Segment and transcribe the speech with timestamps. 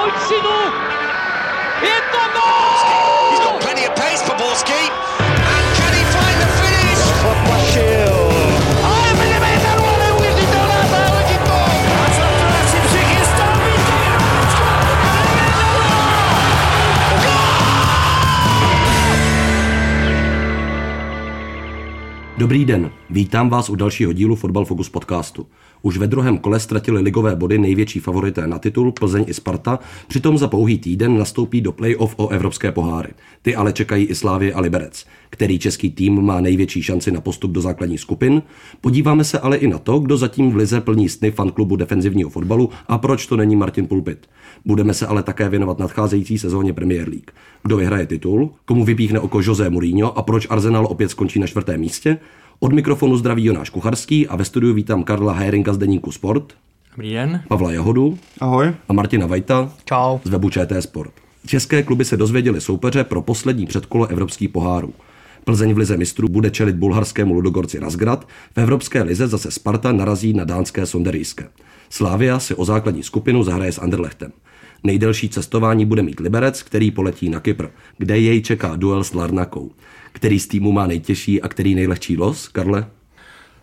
[0.00, 0.69] 追いつの
[22.40, 25.46] Dobrý den, vítám vás u dalšího dílu Fotbal Focus podcastu.
[25.82, 29.78] Už ve druhém kole ztratili ligové body největší favorité na titul Plzeň i Sparta,
[30.08, 33.08] přitom za pouhý týden nastoupí do play-off o evropské poháry.
[33.42, 35.06] Ty ale čekají i Slávě a Liberec.
[35.30, 38.42] Který český tým má největší šanci na postup do základních skupin?
[38.80, 42.70] Podíváme se ale i na to, kdo zatím v lize plní sny fanklubu defenzivního fotbalu
[42.88, 44.26] a proč to není Martin Pulpit.
[44.64, 47.30] Budeme se ale také věnovat nadcházející sezóně Premier League.
[47.62, 51.80] Kdo vyhraje titul, komu vypíchne oko José Mourinho a proč Arsenal opět skončí na čtvrtém
[51.80, 52.18] místě?
[52.60, 56.52] Od mikrofonu zdraví Jonáš Kucharský a ve studiu vítám Karla Herinka z Deníku Sport,
[56.96, 57.42] Dobrý den.
[57.48, 58.72] Pavla Jahodu Ahoj.
[58.88, 60.18] a Martina Vajta Čau.
[60.24, 61.12] z webu ČT Sport.
[61.46, 64.92] České kluby se dozvěděly soupeře pro poslední předkolo evropských pohárů.
[65.44, 70.32] Plzeň v lize mistrů bude čelit bulharskému Ludogorci Razgrad, v evropské lize zase Sparta narazí
[70.32, 71.48] na dánské Sonderijské.
[71.90, 74.32] Slavia si o základní skupinu zahraje s Anderlechtem.
[74.84, 77.66] Nejdelší cestování bude mít Liberec, který poletí na Kypr,
[77.98, 79.70] kde jej čeká duel s Larnakou.
[80.12, 82.86] Který z týmu má nejtěžší a který nejlehčí los, Karle?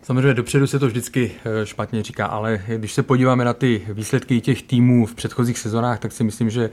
[0.02, 4.40] Samozřejmě dopředu se to vždycky eh, špatně říká, ale když se podíváme na ty výsledky
[4.40, 6.70] těch týmů v předchozích sezonách, tak si myslím, že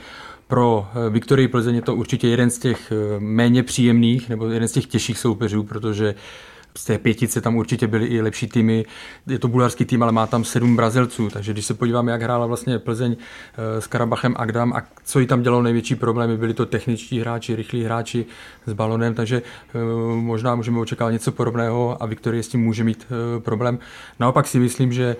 [0.47, 4.67] pro eh, Viktorii Plzeň je to určitě jeden z těch eh, méně příjemných nebo jeden
[4.67, 6.15] z těch těžších soupeřů, protože
[6.77, 8.85] z té pětice tam určitě byly i lepší týmy.
[9.27, 12.45] Je to bulharský tým, ale má tam sedm Brazilců, takže když se podíváme, jak hrála
[12.45, 13.15] vlastně Plzeň
[13.79, 17.83] s Karabachem Agdam a co jí tam dělalo největší problémy, byli to techničtí hráči, rychlí
[17.83, 18.25] hráči
[18.65, 19.41] s balonem, takže
[20.15, 23.07] možná můžeme očekávat něco podobného a Viktorie s tím může mít
[23.39, 23.79] problém.
[24.19, 25.15] Naopak si myslím, že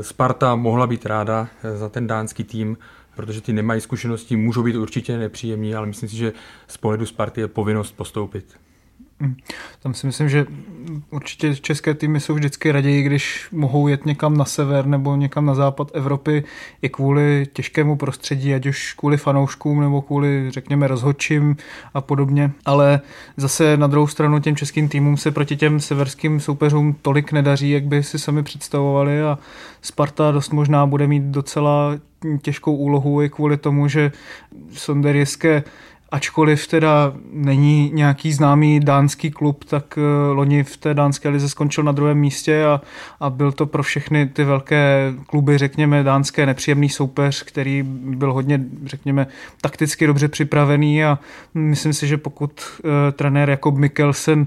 [0.00, 2.78] Sparta mohla být ráda za ten dánský tým,
[3.16, 6.32] protože ty nemají zkušenosti, můžou být určitě nepříjemní, ale myslím si, že
[6.68, 8.44] z pohledu Sparty je povinnost postoupit.
[9.82, 10.46] Tam si myslím, že
[11.10, 15.54] určitě české týmy jsou vždycky raději, když mohou jet někam na sever nebo někam na
[15.54, 16.44] západ Evropy
[16.82, 21.56] i kvůli těžkému prostředí, ať už kvůli fanouškům nebo kvůli, řekněme, rozhodčím
[21.94, 22.50] a podobně.
[22.64, 23.00] Ale
[23.36, 27.84] zase na druhou stranu těm českým týmům se proti těm severským soupeřům tolik nedaří, jak
[27.84, 29.38] by si sami představovali a
[29.82, 31.98] Sparta dost možná bude mít docela
[32.42, 34.12] těžkou úlohu i kvůli tomu, že
[34.72, 35.62] Sonderijské
[36.12, 39.98] ačkoliv teda není nějaký známý dánský klub, tak
[40.32, 42.80] loni v té dánské lize skončil na druhém místě a,
[43.20, 48.64] a byl to pro všechny ty velké kluby, řekněme, dánské nepříjemný soupeř, který byl hodně,
[48.84, 49.26] řekněme,
[49.60, 51.18] takticky dobře připravený a
[51.54, 52.52] myslím si, že pokud
[52.84, 54.46] uh, trenér Jakob Mikkelsen, uh,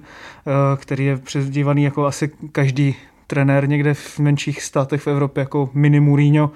[0.78, 2.96] který je přezdívaný jako asi každý
[3.28, 6.52] trenér někde v menších státech v Evropě jako mini Mourinho.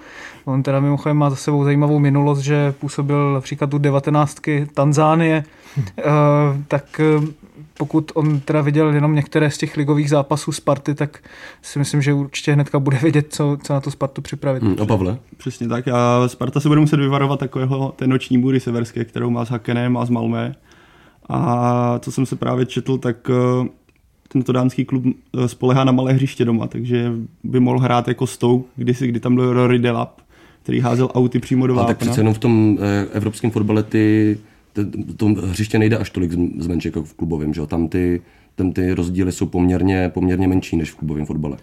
[0.45, 5.43] On teda mimochodem má za sebou zajímavou minulost, že působil například u devatenáctky Tanzánie,
[5.77, 5.81] hm.
[5.81, 6.05] uh,
[6.67, 7.01] tak
[7.77, 11.19] pokud on teda viděl jenom některé z těch ligových zápasů Sparty, tak
[11.61, 14.63] si myslím, že určitě hnedka bude vědět, co, co na tu Spartu připravit.
[14.63, 15.17] Hmm, a Pavle?
[15.37, 15.87] Přesně tak.
[15.87, 19.97] A Sparta se bude muset vyvarovat takového té noční můry severské, kterou má s Hakenem
[19.97, 20.55] a s Malmé.
[21.29, 23.17] A co jsem se právě četl, tak
[24.33, 25.03] tento dánský klub
[25.45, 27.11] spolehá na malé hřiště doma, takže
[27.43, 30.21] by mohl hrát jako Stoke, kdysi, kdy tam byl Rory Delap,
[30.63, 31.85] který házel auty přímo do vápna.
[31.85, 34.37] Ale tak přece jenom v tom eh, evropském fotbale ty,
[35.17, 37.67] to hřiště nejde až tolik zmenšit jako v klubovém, že?
[37.67, 38.21] Tam ty,
[38.55, 41.57] tam ty rozdíly jsou poměrně, poměrně menší než v klubovém fotbale.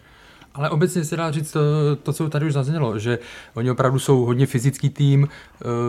[0.56, 1.60] Ale obecně se dá říct to,
[2.02, 3.18] to, co tady už zaznělo, že
[3.54, 5.28] oni opravdu jsou hodně fyzický tým,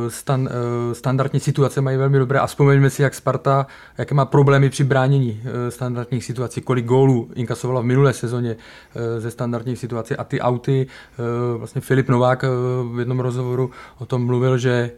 [0.08, 0.50] stan,
[0.94, 3.68] standardní situace mají velmi dobré a vzpomeňme si, jak Sparta,
[3.98, 8.56] jaké má problémy při bránění standardních situací, kolik gólů inkasovala v minulé sezóně
[9.18, 10.88] ze standardních situací a ty auty,
[11.58, 12.44] vlastně Filip Novák
[12.94, 14.92] v jednom rozhovoru o tom mluvil, že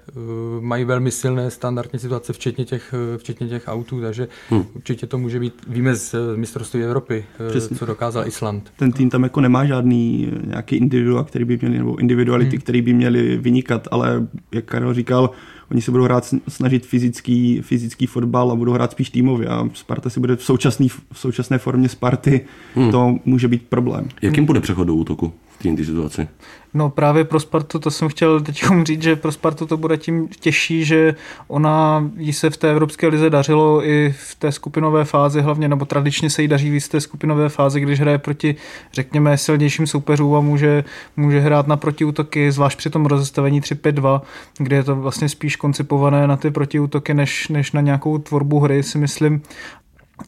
[0.59, 4.65] mají velmi silné standardní situace, včetně těch, včetně těch autů, takže hmm.
[4.75, 7.77] určitě to může být, víme z mistrovství Evropy, Přesně.
[7.77, 8.71] co dokázal Island.
[8.75, 12.61] Ten tým tam jako nemá žádný nějaký individua, který by měli, nebo individuality, hmm.
[12.61, 15.29] který by měli vynikat, ale jak Karel říkal,
[15.71, 20.09] oni se budou hrát snažit fyzický, fyzický fotbal a budou hrát spíš týmově a Sparta
[20.09, 22.41] si bude v, současný, v současné formě Sparty,
[22.75, 22.91] hmm.
[22.91, 24.07] to může být problém.
[24.21, 25.33] Jakým bude přechod do útoku
[25.63, 26.27] této situaci?
[26.73, 30.27] No právě pro Spartu, to jsem chtěl teď říct, že pro Spartu to bude tím
[30.27, 31.15] těžší, že
[31.47, 35.85] ona jí se v té Evropské lize dařilo i v té skupinové fázi hlavně, nebo
[35.85, 38.55] tradičně se jí daří víc v té skupinové fázi, když hraje proti,
[38.93, 40.83] řekněme, silnějším soupeřům a může,
[41.17, 44.21] může hrát na protiútoky, zvlášť při tom rozestavení 3-5-2,
[44.57, 48.83] kde je to vlastně spíš koncipované na ty protiútoky, než, než na nějakou tvorbu hry,
[48.83, 49.41] si myslím.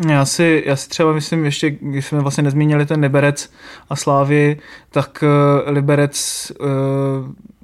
[0.09, 3.51] Já si, já si třeba myslím, ještě když jsme vlastně nezmínili ten Liberec
[3.89, 4.57] a Slávy,
[4.89, 6.67] tak uh, Liberec, uh,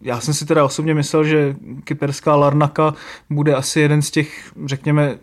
[0.01, 2.93] já jsem si teda osobně myslel, že kyperská Larnaka
[3.29, 5.17] bude asi jeden z těch, řekněme,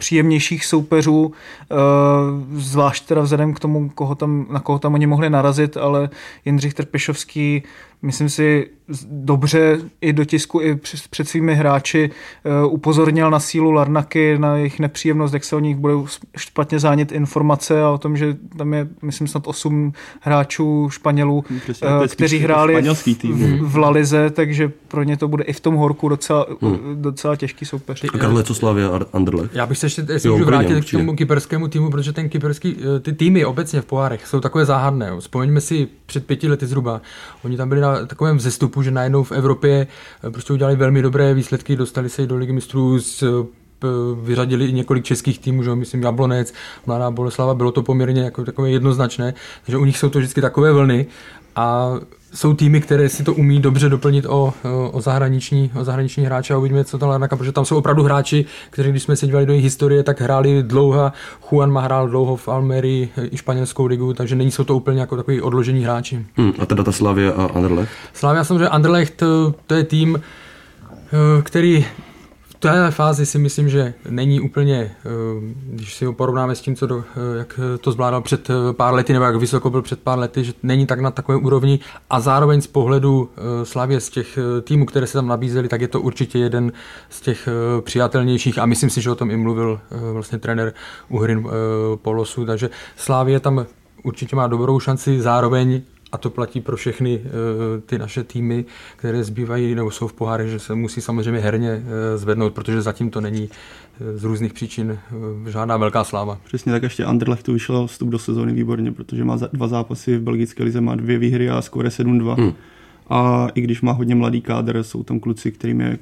[0.00, 1.74] příjemnějších soupeřů, eh,
[2.52, 6.10] zvlášť teda vzhledem k tomu, koho tam, na koho tam oni mohli narazit, ale
[6.44, 7.62] Jindřich Trpišovský
[8.02, 8.70] myslím si,
[9.10, 10.80] dobře i do tisku, i
[11.10, 12.10] před svými hráči
[12.44, 16.06] eh, upozornil na sílu Larnaky, na jejich nepříjemnost, jak se o nich budou
[16.36, 21.88] špatně zánět informace a o tom, že tam je, myslím, snad osm hráčů Španělů, Přesně,
[22.04, 22.82] eh, kteří hráli
[23.20, 23.58] tým.
[23.62, 26.78] v Lalize, takže pro ně to bude i v tom horku docela, hmm.
[26.94, 28.04] docela těžký soupeř.
[28.14, 29.54] A Karle, co Slavia a Anderlecht?
[29.54, 32.76] Já bych se ještě jestli jo, můžu vrátit k tomu kyperskému týmu, protože ten kyperský,
[32.96, 35.12] eh, ty týmy obecně v pohárech jsou takové záhadné.
[35.18, 37.00] Vzpomeňme si před pěti lety zhruba,
[37.44, 39.86] oni tam byli na takovém vzestupu, že najednou v Evropě
[40.26, 43.60] eh, prostě udělali velmi dobré výsledky, dostali se i do ligy mistrů s eh,
[44.22, 46.54] vyřadili i několik českých týmů, že myslím Jablonec,
[46.86, 49.34] Mladá Boleslava, bylo to poměrně jako takové jednoznačné,
[49.64, 51.06] takže u nich jsou to vždycky takové vlny
[51.56, 51.92] a
[52.34, 54.54] jsou týmy, které si to umí dobře doplnit o,
[54.92, 58.44] o, zahraniční, o zahraniční hráče a uvidíme, co to Larnaka, protože tam jsou opravdu hráči,
[58.70, 61.12] kteří, když jsme se dívali do jejich historie, tak hráli dlouho.
[61.50, 65.16] Juan má hrál dlouho v Almerii i španělskou ligu, takže není jsou to úplně jako
[65.16, 66.26] takový odložení hráči.
[66.36, 67.92] Hmm, a teda ta Slavia a Anderlecht?
[68.12, 69.22] Slavia samozřejmě Anderlecht,
[69.66, 71.86] to je tým, eh, který
[72.60, 75.08] téhle fázi si myslím, že není úplně, eh,
[75.64, 78.94] když si ho porovnáme s tím, co do, eh, jak to zvládal před eh, pár
[78.94, 81.78] lety, nebo jak vysoko byl před pár lety, že není tak na takové úrovni.
[82.10, 83.30] A zároveň z pohledu
[83.62, 86.72] Slavě z těch týmů, které se tam nabízely, tak je to určitě jeden
[87.10, 87.48] z těch
[87.80, 88.58] přijatelnějších.
[88.58, 89.80] A myslím si, že o tom i mluvil
[90.12, 90.72] vlastně trenér
[91.08, 91.48] Uhrin
[92.02, 93.66] Polosu, takže Slávě tam
[94.02, 97.24] určitě má dobrou šanci, zároveň a to platí pro všechny uh,
[97.86, 98.64] ty naše týmy,
[98.96, 101.82] které zbývají nebo jsou v pohárech, že se musí samozřejmě herně uh,
[102.16, 104.98] zvednout, protože zatím to není uh, z různých příčin
[105.48, 106.38] žádná velká sláva.
[106.44, 110.62] Přesně tak ještě Anderlechtu vyšel vstup do sezóny výborně, protože má dva zápasy v belgické
[110.62, 112.34] lize, má dvě výhry a skóre 7-2.
[112.34, 112.52] Hmm.
[113.10, 115.98] A i když má hodně mladý kádr, jsou tam kluci, kterým je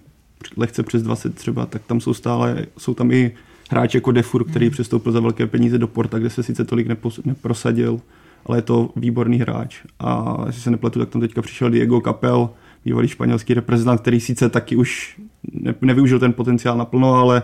[0.57, 3.33] lehce přes 20 třeba, tak tam jsou stále, jsou tam i
[3.71, 4.73] hráči jako Defur, který hmm.
[4.73, 8.01] přestoupil za velké peníze do Porta, kde se sice tolik nepos, neprosadil,
[8.49, 9.81] ale je to výborný hráč.
[10.01, 12.51] A jestli se nepletu, tak tam teďka přišel Diego Capel,
[12.85, 15.21] bývalý španělský reprezentant, který sice taky už
[15.53, 17.43] ne, nevyužil ten potenciál naplno, ale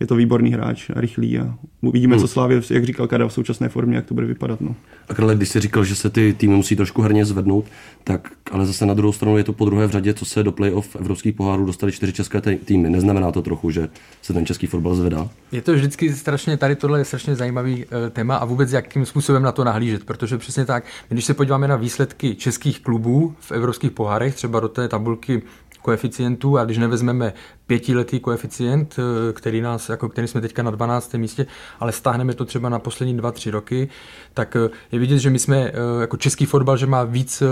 [0.00, 2.20] je to výborný hráč a rychlý a uvidíme, hmm.
[2.20, 4.60] co Slávě, jak říkal Kada, v současné formě, jak to bude vypadat.
[4.60, 4.74] No.
[5.08, 7.64] A Karle, když jsi říkal, že se ty týmy musí trošku herně zvednout,
[8.04, 10.52] tak ale zase na druhou stranu je to po druhé v řadě, co se do
[10.52, 12.90] playoff evropských pohárů dostali čtyři české týmy.
[12.90, 13.88] Neznamená to trochu, že
[14.22, 15.28] se ten český fotbal zvedá?
[15.52, 19.42] Je to vždycky strašně, tady tohle je strašně zajímavý uh, téma a vůbec jakým způsobem
[19.42, 23.90] na to nahlížet, protože přesně tak, když se podíváme na výsledky českých klubů v evropských
[23.90, 25.42] pohárech, třeba do té tabulky
[25.84, 27.32] koeficientů a když nevezmeme
[27.66, 31.18] pětiletý koeficient, eh, který, nás, jako který jsme teďka na 12.
[31.18, 31.46] místě,
[31.80, 33.88] ale stáhneme to třeba na poslední dva, tři roky,
[34.34, 37.42] tak eh, je vidět, že my jsme eh, jako český fotbal, že má víc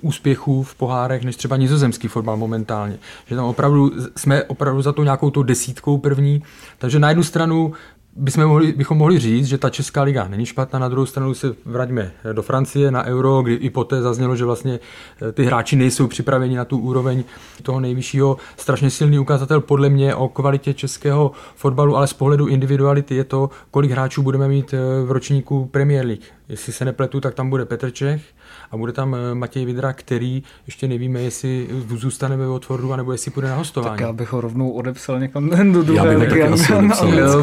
[0.00, 2.98] úspěchů v pohárech než třeba nizozemský fotbal momentálně.
[3.26, 6.42] Že tam opravdu jsme opravdu za tou nějakou tou desítkou první.
[6.78, 7.72] Takže na jednu stranu
[8.16, 11.54] bychom mohli, bychom mohli říct, že ta Česká liga není špatná, na druhou stranu se
[11.64, 14.80] vraťme do Francie na Euro, kdy i poté zaznělo, že vlastně
[15.28, 17.24] eh, ty hráči nejsou připraveni na tu úroveň
[17.62, 18.36] toho nejvyššího.
[18.56, 23.50] Strašně silný ukazatel podle mě o kvalitě českého fotbalu, ale z pohledu individuality je to,
[23.70, 26.24] kolik hráčů budeme mít eh, v ročníku Premier League.
[26.48, 28.22] Jestli se nepletu, tak tam bude Petr Čech,
[28.70, 33.30] a bude tam eh, Matěj Vidra, který ještě nevíme, jestli zůstane ve Watfordu, nebo jestli
[33.30, 33.98] půjde na hostování.
[33.98, 36.40] Tak já bych ho rovnou odepsal někam do druhé ligy.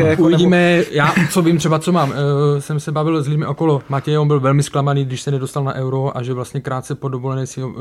[0.05, 2.09] Jako uvidíme, já co vím třeba, co mám.
[2.09, 2.15] Uh,
[2.59, 3.81] jsem se bavil s lidmi okolo.
[3.89, 7.09] Matěj, on byl velmi zklamaný, když se nedostal na euro a že vlastně krátce po
[7.09, 7.73] dovolené si uh,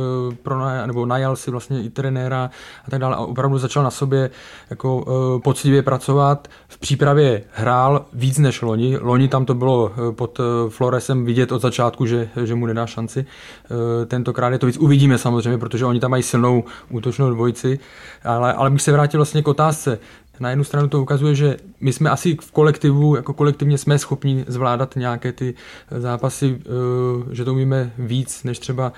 [0.42, 2.50] pronaj, nebo najal si vlastně i trenéra
[2.86, 4.30] a tak dále a opravdu začal na sobě
[4.70, 6.48] jako uh, poctivě pracovat.
[6.68, 8.98] V přípravě hrál víc než loni.
[9.00, 13.26] Loni tam to bylo pod Floresem vidět od začátku, že, že mu nedá šanci.
[13.66, 14.76] Eh, tentokrát je to víc.
[14.76, 17.78] Uvidíme samozřejmě, protože oni tam mají silnou útočnou dvojici,
[18.24, 19.98] ale, ale bych se vrátil vlastně k otázce.
[20.40, 24.44] Na jednu stranu to ukazuje, že my jsme asi v kolektivu, jako kolektivně jsme schopni
[24.48, 25.54] zvládat nějaké ty
[25.98, 28.92] zápasy, eh, že to umíme víc než třeba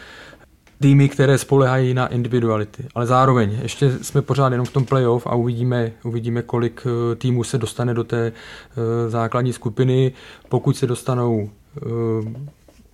[0.80, 2.86] týmy, které spolehají na individuality.
[2.94, 7.44] Ale zároveň ještě jsme pořád jenom v tom playoff a uvidíme, uvidíme kolik eh, týmů
[7.44, 8.32] se dostane do té
[9.08, 10.12] základní skupiny.
[10.48, 11.50] Pokud se dostanou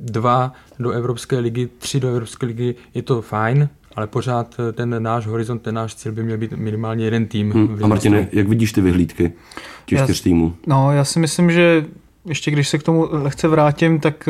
[0.05, 5.27] dva do Evropské ligy, tři do Evropské ligy, je to fajn, ale pořád ten náš
[5.27, 7.53] horizont, ten náš cíl by měl být minimálně jeden tým.
[7.53, 7.85] Hmm.
[7.85, 9.33] A Martine, jak vidíš ty vyhlídky
[9.87, 10.55] těch čtyř týmů?
[10.67, 11.85] No, já si myslím, že
[12.27, 14.29] ještě když se k tomu lehce vrátím, tak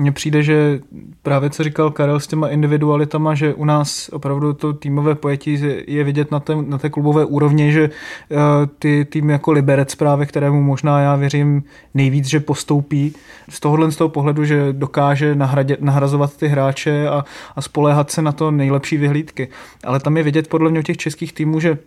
[0.00, 0.80] mně přijde, že
[1.22, 6.04] právě co říkal Karel s těma individualitama, že u nás opravdu to týmové pojetí je
[6.04, 8.38] vidět na té, na té klubové úrovni, že uh,
[8.78, 11.62] ty týmy jako Liberec právě, kterému možná já věřím
[11.94, 13.14] nejvíc, že postoupí
[13.48, 17.24] z tohohle z toho pohledu, že dokáže nahradě, nahrazovat ty hráče a,
[17.56, 19.48] a spoléhat se na to nejlepší vyhlídky.
[19.84, 21.78] Ale tam je vidět podle mě těch českých týmů, že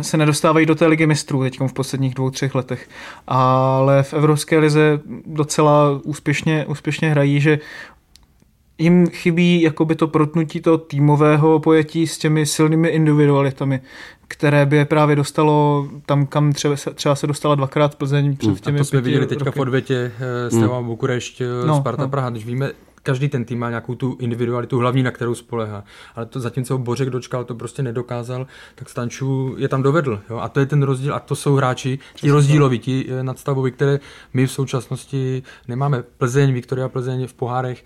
[0.00, 2.88] se nedostávají do té ligy mistrů teď v posledních dvou, třech letech.
[3.26, 7.58] Ale v Evropské lize docela úspěšně, úspěšně hrají, že
[8.78, 13.80] jim chybí jakoby to protnutí toho týmového pojetí s těmi silnými individualitami,
[14.28, 18.60] které by je právě dostalo tam, kam třeba se, třeba se dostala dvakrát Plzeň před
[18.60, 19.58] těmi A to jsme viděli teďka roky.
[19.58, 20.12] v odvětě
[20.48, 20.86] s hmm.
[20.86, 22.08] Bukurešť, No, Sparta no.
[22.08, 22.70] Praha, když víme,
[23.02, 25.84] každý ten tým má nějakou tu individualitu hlavní, na kterou spolehá.
[26.14, 30.22] Ale to zatímco Bořek dočkal, to prostě nedokázal, tak Stanču je tam dovedl.
[30.30, 30.38] Jo?
[30.38, 31.14] A to je ten rozdíl.
[31.14, 34.00] A to jsou hráči, ti rozdíloví, ti eh, nadstavoví, které
[34.34, 36.02] my v současnosti nemáme.
[36.02, 37.84] Plzeň, Viktoria Plzeň v pohárech,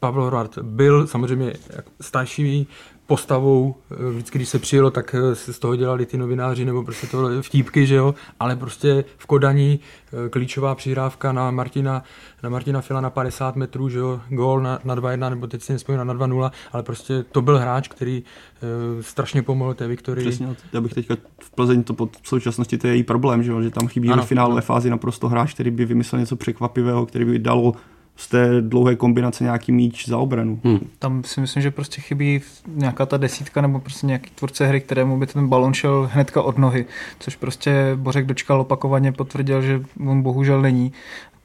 [0.00, 1.52] Pavel Horváth byl samozřejmě
[2.00, 2.68] starší
[3.08, 6.84] postavou, eh, vždycky, když se přijelo, tak eh, se z toho dělali ty novináři nebo
[6.84, 12.02] prostě to vtípky, že jo, ale prostě v Kodaní eh, klíčová přihrávka na Martina,
[12.42, 15.72] na Martina Fila na 50 metrů, že jo, gól na, na 2-1, nebo teď si
[15.72, 20.28] nespomínám na 2-0, ale prostě to byl hráč, který uh, strašně pomohl té Viktorii.
[20.28, 23.50] Přesně, já bych teďka v Plzeň to pod v současnosti to je její problém, že,
[23.50, 24.66] jo, že tam chybí Ano, ve finálové ano.
[24.66, 27.74] fázi naprosto hráč, který by vymyslel něco překvapivého, který by dalo
[28.18, 30.60] z té dlouhé kombinace nějaký míč za obranu.
[30.64, 30.78] Hmm.
[30.98, 35.18] Tam si myslím, že prostě chybí nějaká ta desítka nebo prostě nějaký tvůrce hry, kterému
[35.18, 36.86] by ten balon šel hnedka od nohy,
[37.18, 40.92] což prostě Bořek dočkal opakovaně, potvrdil, že on bohužel není.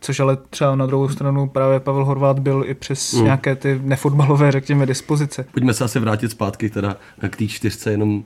[0.02, 3.24] Což ale třeba na druhou stranu právě Pavel Horvát byl i přes Hmm.
[3.24, 5.46] nějaké ty nefotbalové, řekněme, dispozice.
[5.52, 6.98] Pojďme se asi vrátit zpátky teda
[7.30, 8.24] k té čtyřce, jenom, uh,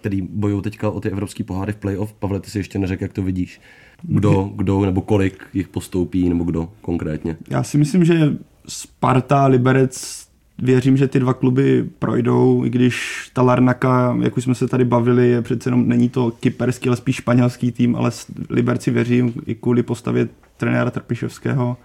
[0.00, 2.12] který bojují teďka o ty evropský poháry v playoff.
[2.12, 3.60] Pavle, ty si ještě neřekl, jak to vidíš.
[4.02, 7.36] Kdo, kdo nebo kolik jich postoupí, nebo kdo konkrétně.
[7.50, 8.36] Já si myslím, že
[8.68, 10.26] Sparta, Liberec,
[10.58, 14.84] věřím, že ty dva kluby projdou, i když ta Larnaka, jak už jsme se tady
[14.84, 18.10] bavili, je přece jenom, není to kyperský, ale spíš španělský tým, ale
[18.50, 21.76] Liberci věřím i kvůli postavě trenéra Trpišovského.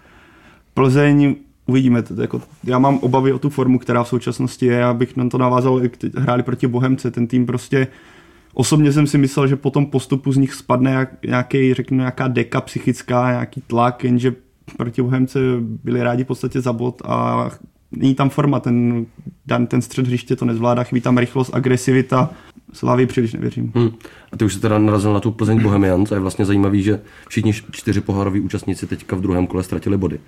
[0.74, 2.02] Plzeň uvidíme.
[2.02, 5.38] To, jako, já mám obavy o tu formu, která v současnosti je, abych na to
[5.38, 5.82] navázal,
[6.16, 7.86] hráli proti Bohemce, ten tým prostě
[8.60, 12.28] Osobně jsem si myslel, že po tom postupu z nich spadne jak, nějaký, řeknu, nějaká
[12.28, 14.34] deka psychická, nějaký tlak, jenže
[14.76, 17.50] proti Bohemce byli rádi v podstatě za bod a
[17.92, 19.06] není tam forma, ten,
[19.46, 22.30] dan, ten střed hřiště to nezvládá, chybí tam rychlost, agresivita,
[22.72, 23.72] Slavy příliš nevěřím.
[23.74, 23.90] Hmm.
[24.32, 27.00] A ty už se teda narazil na tu Plzeň Bohemians a je vlastně zajímavý, že
[27.28, 30.20] všichni čtyři pohároví účastníci teďka v druhém kole ztratili body.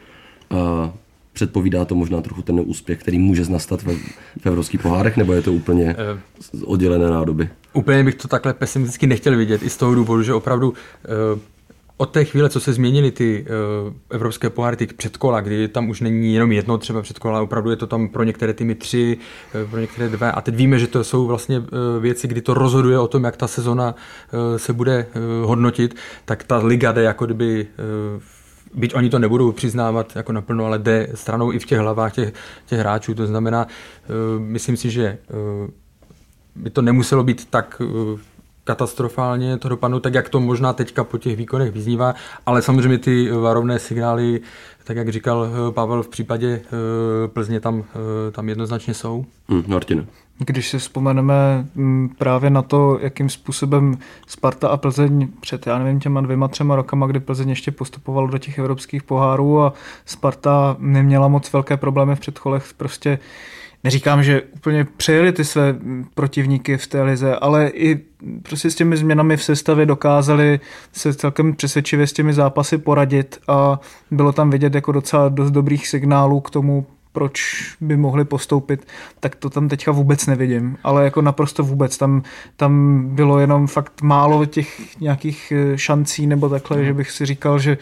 [0.50, 0.92] A
[1.32, 3.94] předpovídá to možná trochu ten úspěch, který může nastat ve,
[4.40, 5.96] v evropských pohárech, nebo je to úplně
[6.64, 7.48] oddělené nádoby?
[7.72, 11.40] Úplně bych to takhle pesimisticky nechtěl vidět, i z toho důvodu, že opravdu eh,
[12.00, 13.46] od té chvíle, co se změnily ty
[13.86, 17.70] uh, evropské poháry, ty předkola, kdy tam už není jenom jedno třeba předkola, ale opravdu
[17.70, 19.18] je to tam pro některé týmy tři,
[19.64, 20.30] uh, pro některé dva.
[20.30, 21.66] A teď víme, že to jsou vlastně uh,
[22.00, 25.94] věci, kdy to rozhoduje o tom, jak ta sezona uh, se bude uh, hodnotit,
[26.24, 27.66] tak ta liga jde jako kdyby
[28.14, 28.22] uh,
[28.74, 32.32] byť oni to nebudou přiznávat jako naplno, ale jde stranou i v těch hlavách těch,
[32.66, 33.14] těch hráčů.
[33.14, 35.18] To znamená, uh, myslím si, že
[35.64, 35.70] uh,
[36.54, 38.20] by to nemuselo být tak uh,
[38.64, 42.14] katastrofálně to dopadnout, tak jak to možná teďka po těch výkonech vyznívá,
[42.46, 44.40] ale samozřejmě ty varovné signály,
[44.84, 46.60] tak jak říkal eh, Pavel, v případě
[47.26, 47.84] Plzně tam,
[48.32, 49.24] tam jednoznačně jsou.
[49.48, 50.06] Hmm, Martin.
[50.44, 56.00] Když si vzpomeneme m, právě na to, jakým způsobem Sparta a Plzeň před, já nevím,
[56.00, 59.72] těma dvěma, třema rokama, kdy Plzeň ještě postupoval do těch evropských pohárů a
[60.06, 63.18] Sparta neměla moc velké problémy v předcholech, prostě
[63.84, 65.76] neříkám, že úplně přejeli ty své
[66.14, 68.00] protivníky v té lize, ale i
[68.42, 70.60] prostě s těmi změnami v sestavě dokázali
[70.92, 73.80] se celkem přesvědčivě s těmi zápasy poradit a
[74.10, 78.86] bylo tam vidět jako docela dost dobrých signálů k tomu, proč by mohli postoupit,
[79.20, 81.98] tak to tam teďka vůbec nevidím, ale jako naprosto vůbec.
[81.98, 82.22] Tam,
[82.56, 86.84] tam bylo jenom fakt málo těch nějakých šancí nebo takhle, mm.
[86.84, 87.78] že bych si říkal, že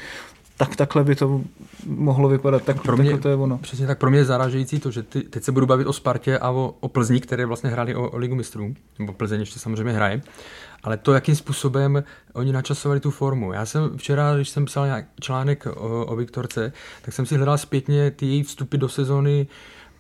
[0.59, 1.41] tak takhle by to
[1.87, 2.63] mohlo vypadat.
[2.63, 3.59] Tak, pro mě, to je ono.
[3.59, 6.39] Přesně tak, pro mě je zarážející to, že ty, teď se budu bavit o Spartě
[6.39, 9.93] a o, o Plzni, které vlastně hráli o, o Ligu mistrů, nebo Plzeň ještě samozřejmě
[9.93, 10.23] hraje,
[10.83, 13.53] ale to, jakým způsobem oni načasovali tu formu.
[13.53, 17.59] Já jsem včera, když jsem psal nějak článek o, o Viktorce, tak jsem si hledal
[17.59, 19.47] zpětně ty její vstupy do sezóny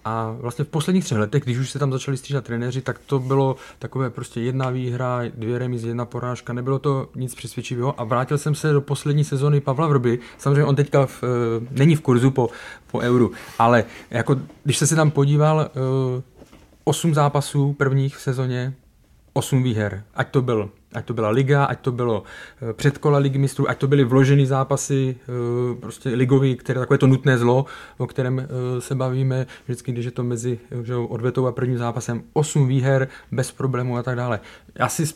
[0.04, 3.18] a vlastně v posledních třech letech, když už se tam začali střídat trenéři, tak to
[3.18, 8.38] bylo takové prostě jedna výhra, dvě remizy, jedna porážka, nebylo to nic přesvědčivého a vrátil
[8.38, 10.18] jsem se do poslední sezóny Pavla Vrby.
[10.38, 11.24] Samozřejmě on teďka v,
[11.70, 12.48] není v kurzu po,
[12.90, 15.70] po euru, ale jako když se si tam podíval,
[16.84, 18.74] osm zápasů prvních v sezóně,
[19.38, 20.02] 8 výher.
[20.14, 23.78] Ať to, byl, ať to byla liga, ať to bylo eh, předkola ligy mistrů, ať
[23.78, 27.66] to byly vložené zápasy, eh, prostě ligový, které takové to nutné zlo,
[27.98, 32.22] o kterém eh, se bavíme vždycky, když je to mezi že, odvetou a prvním zápasem.
[32.32, 34.40] 8 výher, bez problémů a tak dále.
[34.74, 35.06] Já si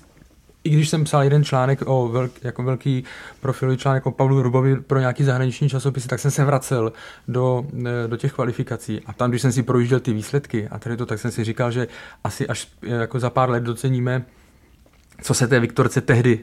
[0.64, 3.04] i když jsem psal jeden článek o velk, jako velký
[3.40, 6.92] profilový článek o Pavlu Rubovi pro nějaký zahraniční časopis, tak jsem se vracel
[7.28, 7.66] do,
[8.06, 9.00] do těch kvalifikací.
[9.06, 11.70] A tam, když jsem si projížděl ty výsledky a tady to, tak jsem si říkal,
[11.70, 11.88] že
[12.24, 14.24] asi až jako za pár let doceníme
[15.22, 16.38] co se té Viktorce tehdy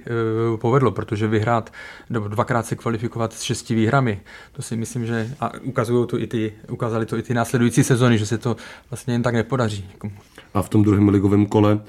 [0.51, 1.73] uh, povedlo, protože vyhrát,
[2.09, 4.21] nebo dvakrát se kvalifikovat s šesti výhrami,
[4.51, 8.17] to si myslím, že a ukazují to i ty, ukázali to i ty následující sezony,
[8.17, 8.55] že se to
[8.89, 9.89] vlastně jen tak nepodaří.
[10.53, 11.79] A v tom druhém ligovém kole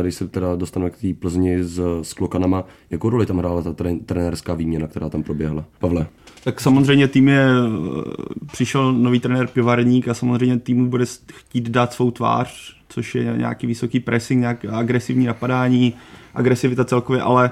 [0.00, 3.74] když se teda dostaneme k té Plzni s, s Klokanama, jakou roli tam hrála ta
[4.06, 5.64] trenérská výměna, která tam proběhla?
[5.78, 6.06] Pavle?
[6.44, 7.48] Tak samozřejmě tým je,
[8.52, 13.66] přišel nový trenér Pivarník a samozřejmě týmu bude chtít dát svou tvář, což je nějaký
[13.66, 15.94] vysoký pressing, nějak agresivní napadání,
[16.34, 17.50] agresivita celkově, ale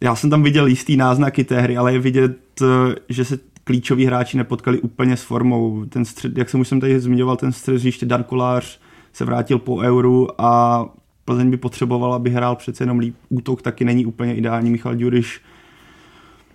[0.00, 2.62] já jsem tam viděl jistý náznaky té hry, ale je vidět,
[3.08, 5.84] že se klíčoví hráči nepotkali úplně s formou.
[5.84, 8.80] Ten střed, jak jsem už jsem tady zmiňoval, ten střed hřiště Darkolář
[9.12, 10.84] se vrátil po euru a
[11.26, 13.14] Plzeň by potřebovala, aby hrál přece jenom líp.
[13.28, 14.70] Útok taky není úplně ideální.
[14.70, 15.40] Michal Ďuriš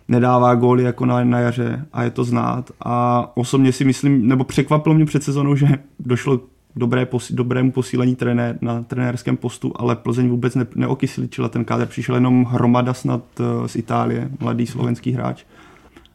[0.08, 2.72] nedává góly jako na, na jaře a je to znát.
[2.86, 5.68] A osobně si myslím, nebo překvapilo mě před sezónou, že
[6.00, 6.44] došlo k
[6.76, 11.86] dobré, posi, dobrému posílení trenér, na trenérském postu, ale Plzeň vůbec ne, neokysličila ten kádr.
[11.86, 15.44] Přišel jenom hromada snad uh, z Itálie, mladý slovenský hráč.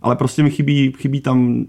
[0.02, 1.66] Ale prostě mi chybí, chybí tam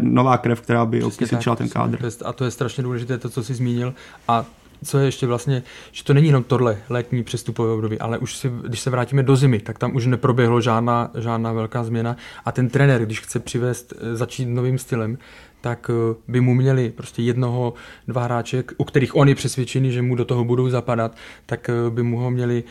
[0.00, 1.98] nová krev, která by okysličila ten kádr.
[2.24, 3.94] A to je strašně důležité, to, co jsi zmínil.
[4.28, 4.44] A
[4.84, 8.52] co je ještě vlastně, že to není jenom tohle letní přestupové období, ale už si,
[8.66, 12.68] když se vrátíme do zimy, tak tam už neproběhlo žádná, žádná velká změna a ten
[12.68, 15.18] trenér, když chce přivést, eh, začít novým stylem,
[15.60, 17.74] tak eh, by mu měli prostě jednoho,
[18.08, 21.90] dva hráče, u kterých on je přesvědčený, že mu do toho budou zapadat, tak eh,
[21.90, 22.64] by mu ho měli,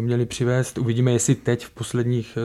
[0.00, 0.78] měli přivést.
[0.78, 2.38] Uvidíme, jestli teď v posledních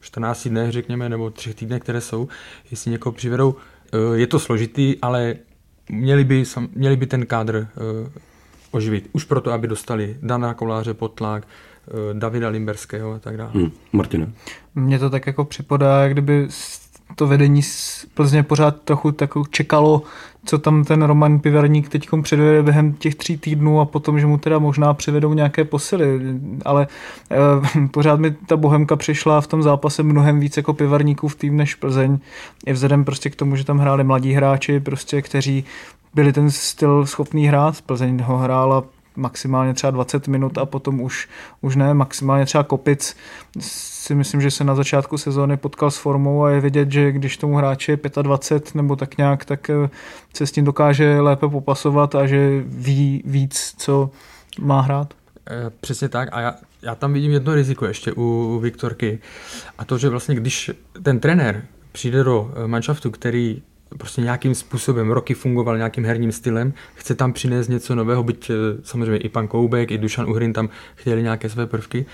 [0.00, 2.28] 14 dnech, řekněme, nebo třech týdnech, které jsou,
[2.70, 3.54] jestli někoho přivedou.
[4.14, 5.36] Je to složitý, ale
[5.90, 6.44] měli by,
[6.74, 8.08] měli by ten kádr uh,
[8.70, 9.10] oživit.
[9.12, 11.46] Už proto, aby dostali Dana Koláře pod tlak,
[11.86, 13.50] uh, Davida Limberského a tak dále.
[13.54, 13.70] Hmm.
[13.92, 14.26] Martina.
[14.74, 16.46] Mně to tak jako připadá, kdyby
[17.14, 20.02] to vedení z Plzně pořád trochu tak čekalo,
[20.44, 24.38] co tam ten Roman Piverník teď předvede během těch tří týdnů a potom, že mu
[24.38, 26.20] teda možná přivedou nějaké posily,
[26.64, 26.86] ale
[27.30, 31.56] e, pořád mi ta Bohemka přišla v tom zápase mnohem víc jako Piverníků v tým
[31.56, 32.18] než Plzeň,
[32.66, 35.64] i vzhledem prostě k tomu, že tam hráli mladí hráči, prostě, kteří
[36.14, 37.82] byli ten styl schopný hrát.
[37.82, 38.84] Plzeň ho hrála
[39.16, 41.28] maximálně třeba 20 minut a potom už,
[41.60, 43.16] už ne, maximálně třeba Kopic
[43.60, 47.36] si myslím, že se na začátku sezóny potkal s formou a je vidět, že když
[47.36, 49.90] tomu hráči je 25 nebo tak nějak, tak eh,
[50.34, 54.10] se s tím dokáže lépe popasovat a že ví víc, co
[54.60, 55.14] má hrát.
[55.50, 59.18] Eh, přesně tak a já, já tam vidím jedno riziko ještě u, Viktorky
[59.78, 60.70] a to, že vlastně když
[61.02, 63.62] ten trenér přijde do eh, manšaftu, který
[63.98, 68.50] prostě nějakým způsobem roky fungoval nějakým herním stylem, chce tam přinést něco nového, byť
[68.84, 72.06] samozřejmě i pan Koubek, i Dušan Uhrin tam chtěli nějaké své prvky,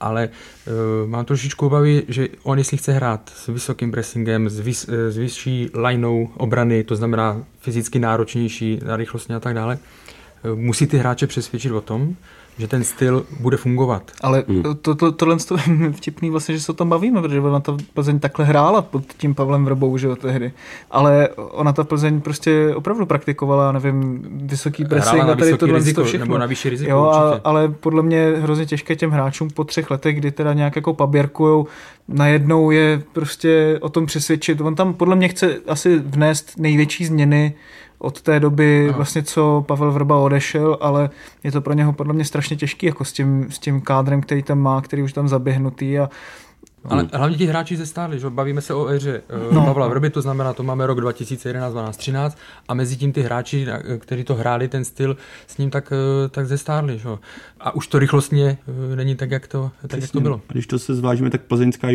[0.00, 4.88] ale uh, mám trošičku obavy, že on jestli chce hrát s vysokým pressingem, s, vys,
[4.88, 9.78] s vyšší lineou obrany, to znamená fyzicky náročnější na rychlostně a tak dále,
[10.54, 12.16] musí ty hráče přesvědčit o tom,
[12.58, 14.10] že ten styl bude fungovat.
[14.20, 14.62] Ale hmm.
[14.82, 18.18] to, to, tohle je vtipný vlastně, že se o tom bavíme, protože ona ta Plzeň
[18.18, 20.52] takhle hrála pod tím Pavlem Vrbou, že jo, tehdy.
[20.90, 26.06] Ale ona ta Plzeň prostě opravdu praktikovala, nevím, vysoký pressing a tady tohle riziko, to
[26.06, 26.26] všechno.
[26.26, 29.64] Nebo na vyšší riziko, jo, a, ale podle mě je hrozně těžké těm hráčům po
[29.64, 31.66] třech letech, kdy teda nějak jako paběrkujou,
[32.08, 34.60] najednou je prostě o tom přesvědčit.
[34.60, 37.54] On tam podle mě chce asi vnést největší změny
[38.02, 38.92] od té doby, no.
[38.92, 41.10] vlastně co Pavel Vrba odešel, ale
[41.44, 44.42] je to pro něho podle mě strašně těžký, jako s tím, s tím kádrem, který
[44.42, 46.10] tam má, který už tam zaběhnutý a
[46.84, 49.66] ale hlavně ti hráči ze stáli, že bavíme se o éře eh, no.
[49.66, 52.38] Pavla Vrby, to znamená, to máme rok 2011, 12, 13
[52.68, 56.28] a mezi tím ty hráči, eh, kteří to hráli, ten styl, s ním tak, eh,
[56.28, 56.98] tak zestárli.
[56.98, 57.08] Že?
[57.60, 58.58] A už to rychlostně
[58.94, 60.40] není tak, jak to, tak, jak to bylo.
[60.48, 61.88] A když to se zvážíme, tak plzeňská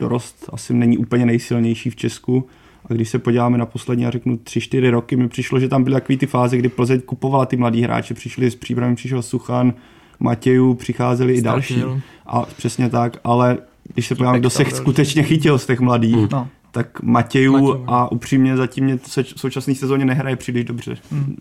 [0.00, 2.48] dorost asi není úplně nejsilnější v Česku.
[2.90, 5.94] A když se podíváme na poslední, já řeknu 3-4 roky, mi přišlo, že tam byly
[5.94, 9.74] takové ty fáze, kdy Plzeň kupovala ty mladí hráči, přišli s přípravem, přišel Suchan,
[10.20, 11.82] Matějů, přicházeli i další.
[12.26, 13.58] A přesně tak, ale
[13.94, 16.28] když se podíváme, kdo se skutečně chytil z těch mladých, mm.
[16.32, 16.48] no.
[16.70, 20.96] tak Matějů a upřímně zatím mě v současné sezóně nehraje příliš dobře.
[21.10, 21.36] Mm.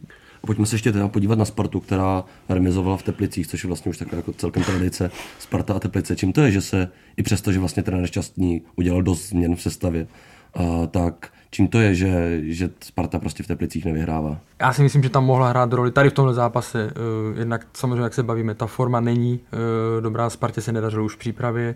[0.46, 3.98] Pojďme se ještě teda podívat na Spartu, která remizovala v Teplicích, což je vlastně už
[3.98, 6.16] taková jako celkem tradice Sparta a Teplice.
[6.16, 9.62] Čím to je, že se i přesto, že vlastně trenér Šťastný udělal dost změn v
[9.62, 10.08] sestavě,
[10.60, 14.38] uh, tak čím to je, že, že Sparta prostě v Teplicích nevyhrává?
[14.62, 16.94] Já si myslím, že tam mohla hrát roli tady v tomhle zápase.
[17.32, 21.16] Uh, jednak samozřejmě, jak se bavíme, ta forma není uh, dobrá, Spartě se nedařilo už
[21.16, 21.76] v přípravě,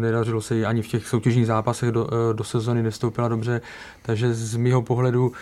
[0.00, 3.60] nedařilo se jí ani v těch soutěžních zápasech do, do sezony, nestoupila dobře,
[4.02, 5.32] takže z mého pohledu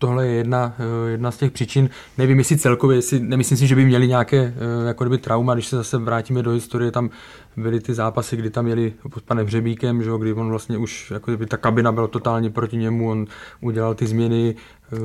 [0.00, 1.90] tohle je jedna, eh, jedna z těch příčin.
[2.18, 5.66] Nevím, jestli celkově, jestli, nemyslím si, že by měli nějaké eh, jako kdyby trauma, když
[5.66, 7.10] se zase vrátíme do historie, tam
[7.56, 11.30] byly ty zápasy, kdy tam jeli pod panem Hřebíkem, že, kdy on vlastně už, jako
[11.30, 13.26] kdyby ta kabina byla totálně proti němu, on
[13.60, 14.54] udělal ty změny,
[14.92, 14.96] eh,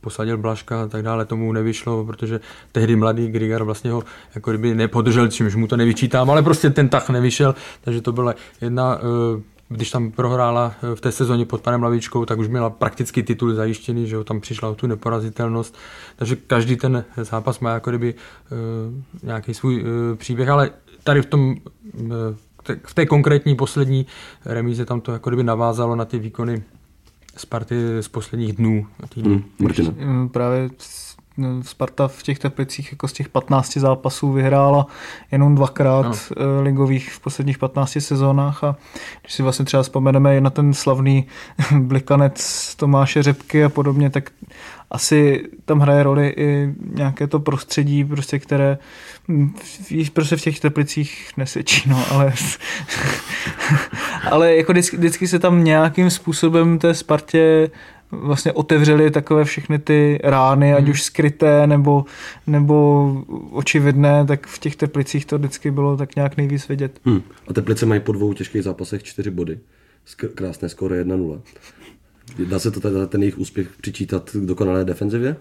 [0.00, 2.40] posadil Blaška a tak dále, tomu nevyšlo, protože
[2.72, 4.02] tehdy mladý Grigar vlastně ho
[4.34, 8.34] jako kdyby nepodržel, čímž mu to nevyčítám, ale prostě ten tah nevyšel, takže to byla
[8.60, 9.00] jedna
[9.68, 13.54] když tam prohrála eh, v té sezóně pod panem Lavičkou, tak už měla prakticky titul
[13.54, 15.76] zajištěný, že jo, tam přišla o tu neporazitelnost.
[16.16, 18.58] Takže každý ten zápas má jako kdyby uh,
[19.22, 20.70] nějaký svůj uh, příběh, ale
[21.04, 21.54] tady v tom
[22.86, 24.06] v té konkrétní poslední
[24.44, 26.62] remíze tam to jako kdyby navázalo na ty výkony
[27.36, 28.86] Sparty z posledních dnů.
[29.98, 30.70] Hmm, Právě
[31.62, 34.86] Sparta v těch Teplicích jako z těch 15 zápasů vyhrála
[35.32, 36.14] jenom dvakrát ano.
[36.36, 38.76] Eh, ligových v posledních 15 sezónách a
[39.20, 41.26] když si vlastně třeba vzpomeneme na ten slavný
[41.78, 44.30] blikanec Tomáše Řepky a podobně, tak
[44.90, 48.78] asi tam hraje roli i nějaké to prostředí, prostě, které
[49.28, 49.54] hm,
[50.12, 52.32] prostě v těch teplicích nesvědčí, no, ale,
[54.30, 57.70] ale jako vždycky, vždycky se tam nějakým způsobem té Spartě
[58.10, 60.76] vlastně otevřeli takové všechny ty rány, hmm.
[60.76, 62.04] ať už skryté nebo,
[62.46, 63.06] nebo
[63.50, 67.00] očividné, tak v těch Teplicích to vždycky bylo tak nějak nejvíc vidět.
[67.04, 67.22] Hmm.
[67.48, 69.58] A Teplice mají po dvou těžkých zápasech čtyři body.
[70.34, 71.40] Krásné skoro 1-0.
[72.48, 75.36] Dá se to teda ten jejich úspěch přičítat k dokonalé defenzivě?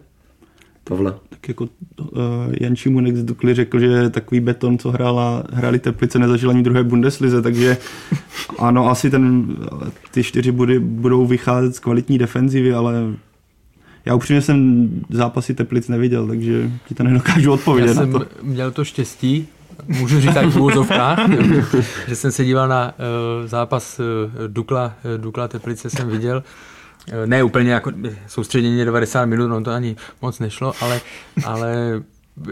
[0.90, 1.14] Pavle?
[1.30, 2.10] Tak jako uh,
[2.62, 6.84] Jan Šimunek z Dukly řekl, že takový beton, co hrála, hráli Teplice, nezažil ani druhé
[6.84, 7.78] Bundeslize, takže
[8.60, 9.56] ano, asi ten,
[10.12, 12.94] ty čtyři body budou vycházet z kvalitní defenzivy, ale
[14.06, 17.88] já upřímně jsem zápasy Teplic neviděl, takže ti to nedokážu odpovědět.
[17.90, 18.26] Já jsem to.
[18.42, 19.48] měl to štěstí,
[19.88, 21.20] můžu říct tak v úvozovkách,
[22.08, 26.44] že jsem se díval na uh, zápas uh, Dukla, uh, Dukla Teplice jsem viděl
[27.26, 27.92] ne úplně jako
[28.28, 31.02] soustředění 90 minut, no to ani moc nešlo, ale,
[31.46, 32.02] ale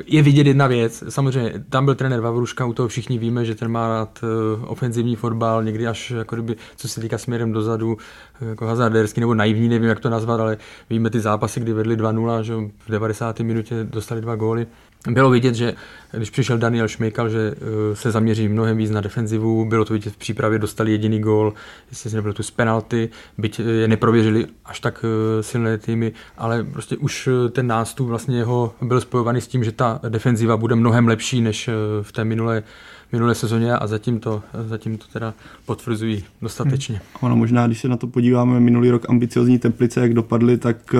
[0.05, 1.03] je vidět jedna věc.
[1.09, 5.15] Samozřejmě, tam byl trenér Vavruška, u toho všichni víme, že ten má rád eh, ofenzivní
[5.15, 7.97] fotbal, někdy až jako kdyby, co se týká směrem dozadu,
[8.41, 10.57] eh, jako hazarderský nebo naivní, nevím, jak to nazvat, ale
[10.89, 12.53] víme ty zápasy, kdy vedli 2-0, že
[12.87, 13.39] v 90.
[13.39, 14.67] minutě dostali dva góly
[15.11, 15.73] bylo vidět, že
[16.17, 20.13] když přišel Daniel Šmejkal, že eh, se zaměří mnohem víc na defenzivu, bylo to vidět
[20.13, 21.53] v přípravě, dostali jediný gól,
[21.89, 26.11] jestli se nebylo tu z penalty, byť eh, je neprověřili až tak eh, silné týmy,
[26.37, 30.75] ale prostě už ten nástup vlastně jeho byl spojovaný s tím, že ta defenziva bude
[30.75, 31.69] mnohem lepší než
[32.01, 32.63] v té minulé
[33.11, 35.33] minulé sezóně a zatím to, zatím to teda
[35.65, 36.95] potvrzují dostatečně.
[36.95, 37.05] Hmm.
[37.21, 40.95] Ono možná, když se na to podíváme, minulý rok ambiciozní Teplice, jak dopadly, tak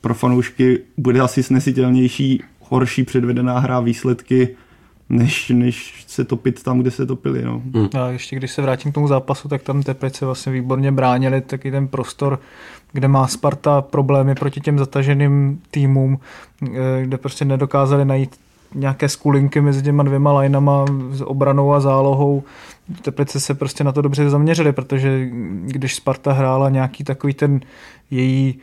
[0.00, 4.48] pro fanoušky bude asi snesitelnější horší předvedená hra, výsledky,
[5.08, 7.44] než, než se topit tam, kde se topili.
[7.44, 7.62] No.
[7.74, 7.88] Hmm.
[8.00, 11.70] A ještě když se vrátím k tomu zápasu, tak tam Teplice vlastně výborně bránili taky
[11.70, 12.40] ten prostor,
[12.92, 16.18] kde má Sparta problémy proti těm zataženým týmům,
[16.62, 18.36] eh, kde prostě nedokázali najít
[18.74, 22.42] nějaké skulinky mezi těma dvěma lineama s obranou a zálohou.
[23.02, 25.28] Teplice se prostě na to dobře zaměřili, protože
[25.64, 27.60] když Sparta hrála nějaký takový ten
[28.10, 28.60] její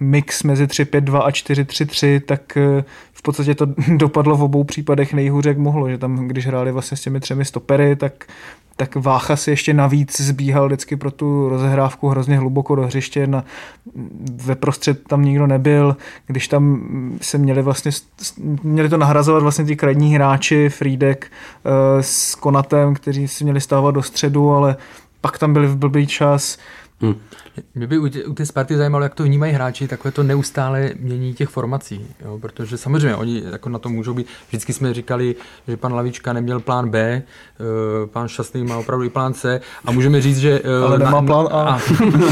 [0.00, 5.48] mix mezi 3-5-2 a 4-3-3, tak eh, v podstatě to dopadlo v obou případech nejhůře,
[5.48, 8.26] jak mohlo, že tam, když hráli vlastně s těmi třemi stopery, tak
[8.80, 13.26] tak Vácha si ještě navíc zbíhal vždycky pro tu rozehrávku hrozně hluboko do hřiště.
[13.26, 13.44] Na,
[14.44, 15.96] ve prostřed tam nikdo nebyl.
[16.26, 16.88] Když tam
[17.20, 17.90] se měli vlastně,
[18.62, 21.32] měli to nahrazovat vlastně ty krajní hráči, Friedek
[21.64, 24.76] uh, s Konatem, kteří si měli stávat do středu, ale
[25.20, 26.58] pak tam byli v blbý čas.
[27.00, 27.14] Hmm.
[27.74, 31.48] Mě by u, té Sparty zajímalo, jak to vnímají hráči, takové to neustále mění těch
[31.48, 32.38] formací, jo?
[32.38, 34.26] protože samozřejmě oni jako na to můžou být.
[34.48, 35.34] Vždycky jsme říkali,
[35.68, 37.62] že pan Lavička neměl plán B, eh,
[38.06, 40.60] pan Šťastný má opravdu i plán C a můžeme říct, že...
[40.64, 41.62] Eh, ale nemá na, plán A.
[41.62, 41.80] a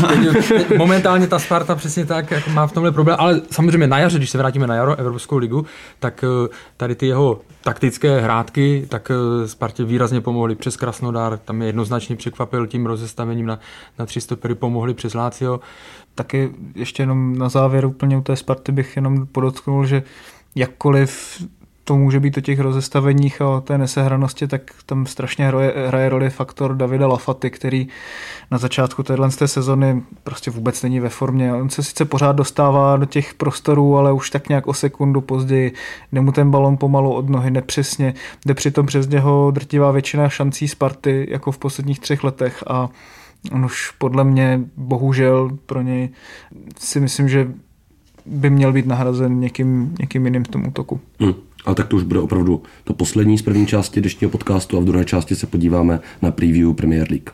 [0.78, 4.30] momentálně ta Sparta přesně tak jako má v tomhle problém, ale samozřejmě na jaře, když
[4.30, 5.66] se vrátíme na jaro Evropskou ligu,
[5.98, 9.10] tak eh, tady ty jeho taktické hrátky, tak
[9.46, 13.58] Spartě výrazně pomohly přes Krasnodar, tam je jednoznačně překvapil tím rozestavením na,
[13.98, 15.60] na tři stopery, pomohli přes Lácio.
[16.14, 20.02] Taky ještě jenom na závěr úplně u té Sparty bych jenom podotknul, že
[20.54, 21.42] jakkoliv
[21.86, 26.08] to může být o těch rozestaveních a o té nesehranosti, tak tam strašně hraje, hraje
[26.08, 27.88] roli faktor Davida Lafaty, který
[28.50, 31.54] na začátku téhle té sezony prostě vůbec není ve formě.
[31.54, 35.72] On se sice pořád dostává do těch prostorů, ale už tak nějak o sekundu později
[36.12, 38.14] jde mu ten balon pomalu od nohy nepřesně,
[38.46, 42.88] jde přitom přes něho drtivá většina šancí Sparty, jako v posledních třech letech a
[43.52, 46.08] on už podle mě bohužel pro něj
[46.78, 47.48] si myslím, že
[48.26, 51.00] by měl být nahrazen někým, někým jiným v tom útoku.
[51.20, 51.34] Hmm.
[51.64, 54.84] Ale tak to už bude opravdu to poslední z první části dnešního podcastu a v
[54.84, 57.30] druhé části se podíváme na preview Premier League.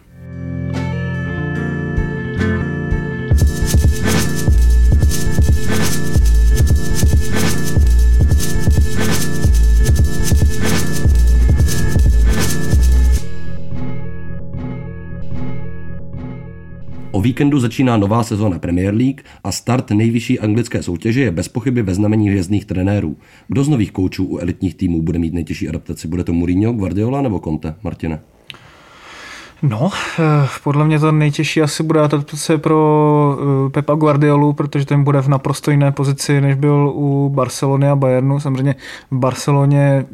[17.22, 21.94] Víkendu začíná nová sezóna Premier League a start nejvyšší anglické soutěže je bez pochyby ve
[21.94, 23.16] znamení hvězdných trenérů.
[23.48, 26.08] Kdo z nových koučů u elitních týmů bude mít nejtěžší adaptaci?
[26.08, 27.74] Bude to Mourinho, Guardiola nebo Conte?
[27.82, 28.20] Martine?
[29.62, 35.05] No, eh, podle mě to nejtěžší asi bude adaptace pro eh, Pepa Guardiolu, protože ten
[35.05, 38.40] bude v naprosto jiné pozici, než byl u Barcelony a Bayernu.
[38.40, 38.75] Samozřejmě
[39.11, 40.07] v Barceloně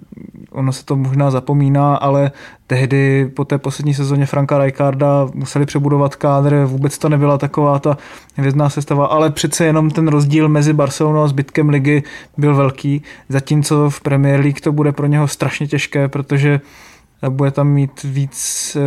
[0.50, 2.30] ono se to možná zapomíná, ale
[2.66, 7.98] tehdy po té poslední sezóně Franka Rijkaarda museli přebudovat kádr, vůbec to nebyla taková ta
[8.36, 12.02] hvězdná sestava, ale přece jenom ten rozdíl mezi Barcelonou a zbytkem ligy
[12.36, 16.60] byl velký, zatímco v Premier League to bude pro něho strašně těžké, protože
[17.28, 18.82] bude tam mít víc, eh,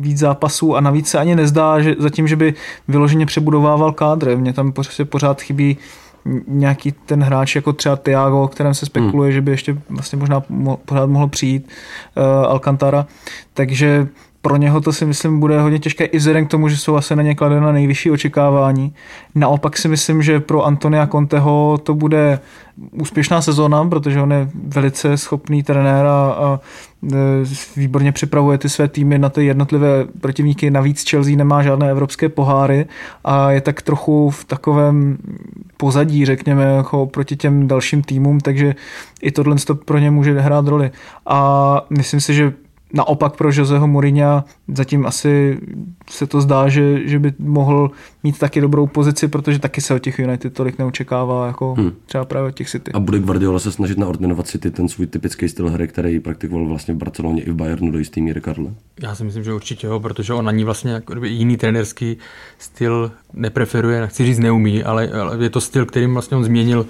[0.00, 2.54] víc zápasů a navíc se ani nezdá, že zatím, že by
[2.88, 4.36] vyloženě přebudovával kádr.
[4.36, 4.72] Mně tam
[5.04, 5.78] pořád chybí
[6.48, 9.34] nějaký ten hráč jako třeba Tiago, o kterém se spekuluje, hmm.
[9.34, 10.42] že by ještě vlastně možná
[10.84, 11.68] pořád mohl přijít
[12.16, 13.06] uh, Alcantara.
[13.54, 14.08] Takže
[14.42, 17.16] pro něho to si myslím bude hodně těžké i vzhledem k tomu, že jsou asi
[17.16, 18.94] na ně kladena nejvyšší očekávání.
[19.34, 22.40] Naopak si myslím, že pro Antonia Conteho to bude
[22.92, 26.60] úspěšná sezóna, protože on je velice schopný trenér a, a
[27.12, 27.16] e,
[27.76, 30.70] výborně připravuje ty své týmy na ty jednotlivé protivníky.
[30.70, 32.86] Navíc Chelsea nemá žádné evropské poháry
[33.24, 35.18] a je tak trochu v takovém
[35.76, 38.74] pozadí, řekněme, jako proti těm dalším týmům, takže
[39.22, 40.90] i tohle pro ně může hrát roli.
[41.26, 42.52] A myslím si, že
[42.94, 45.58] Naopak pro Joseho Mourinha zatím asi
[46.10, 47.90] se to zdá, že, že by mohl
[48.22, 51.92] mít taky dobrou pozici, protože taky se od těch United tolik neočekává, jako hmm.
[52.06, 52.92] třeba právě od těch City.
[52.92, 56.94] A bude Guardiola se snažit naordinovat City ten svůj typický styl hry, který praktikoval vlastně
[56.94, 58.70] v Barceloně i v Bayernu do jistý míry, Karle?
[59.02, 62.16] Já si myslím, že určitě jo, protože on ani vlastně jako jiný trenerský
[62.58, 66.86] styl nepreferuje, nechci říct neumí, ale, ale je to styl, kterým vlastně on změnil, uh,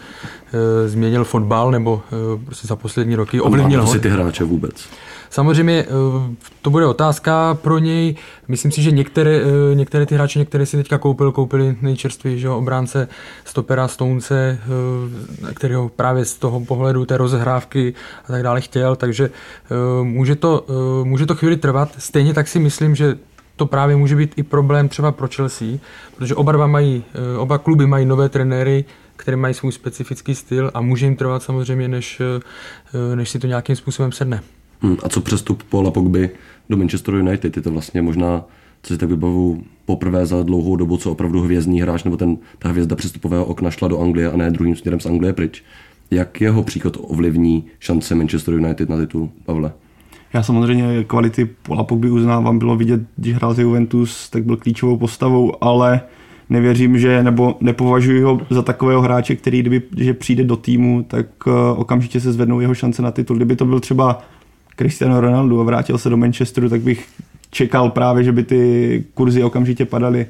[0.87, 2.03] změnil fotbal nebo
[2.35, 3.99] uh, prostě za poslední roky ovlivnil ho.
[3.99, 4.89] ty hráče vůbec?
[5.31, 8.17] Samozřejmě eh, to bude otázka pro něj.
[8.49, 12.49] Myslím si, že některé, eh, některé ty hráče, některé si teďka koupil, koupili nejčerstvější že
[12.49, 13.09] obránce
[13.45, 14.59] Stopera, Stounce,
[15.51, 19.31] eh, kterého právě z toho pohledu té rozehrávky a tak dále chtěl, takže
[20.03, 20.67] může to,
[21.05, 21.89] může to chvíli trvat.
[21.99, 23.19] Stejně tak si myslím, že
[23.57, 25.69] to právě může být i problém třeba pro Chelsea,
[26.17, 27.05] protože oba, dva mají,
[27.39, 28.85] oba kluby mají nové trenéry,
[29.17, 32.23] které mají svůj specifický styl a může jim trvat samozřejmě, než,
[33.15, 34.43] než si to nějakým způsobem sedne.
[34.81, 36.31] Hmm, a co přestup Paula Pogby
[36.71, 37.57] do Manchester United?
[37.57, 38.45] Je to vlastně možná,
[38.83, 42.69] co si tak vybavu, poprvé za dlouhou dobu, co opravdu hvězdný hráč, nebo ten, ta
[42.69, 45.65] hvězda přestupového okna šla do Anglie a ne druhým směrem z Anglie pryč.
[46.11, 49.73] Jak jeho příchod ovlivní šance Manchester United na titul, Pavle?
[50.33, 54.97] Já samozřejmě kvality Paula Pogby uznávám, bylo vidět, když hrál za Juventus, tak byl klíčovou
[54.97, 56.01] postavou, ale
[56.51, 61.27] nevěřím, že, nebo nepovažuji ho za takového hráče, který kdyby, že přijde do týmu, tak
[61.47, 63.37] uh, okamžitě se zvednou jeho šance na titul.
[63.37, 64.19] Kdyby to byl třeba
[64.77, 67.09] Cristiano Ronaldo a vrátil se do Manchesteru, tak bych
[67.51, 70.27] čekal právě, že by ty kurzy okamžitě padaly.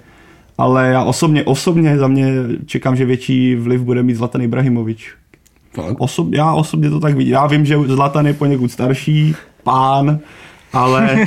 [0.58, 2.32] Ale já osobně, osobně za mě
[2.66, 5.14] čekám, že větší vliv bude mít Zlatan Ibrahimovič.
[5.98, 7.32] Osob, já osobně to tak vidím.
[7.32, 10.18] Já vím, že Zlatan je poněkud starší, pán,
[10.72, 11.24] ale,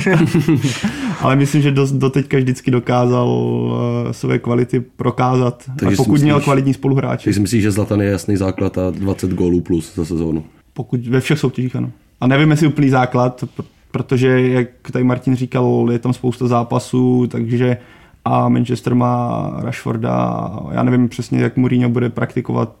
[1.20, 3.72] ale myslím, že do, doteďka vždycky dokázal uh,
[4.12, 5.64] své kvality prokázat.
[5.78, 7.24] Takže a pokud myslíš, měl kvalitní spoluhráče.
[7.24, 10.44] Takže si myslíš, že Zlatan je jasný základ a 20 gólů plus za sezónu?
[10.72, 11.90] Pokud ve všech soutěžích, ano.
[12.20, 13.44] A nevím, jestli úplný základ,
[13.90, 17.76] protože, jak tady Martin říkal, je tam spousta zápasů, takže
[18.24, 22.72] a Manchester má Rashforda, já nevím přesně, jak Mourinho bude praktikovat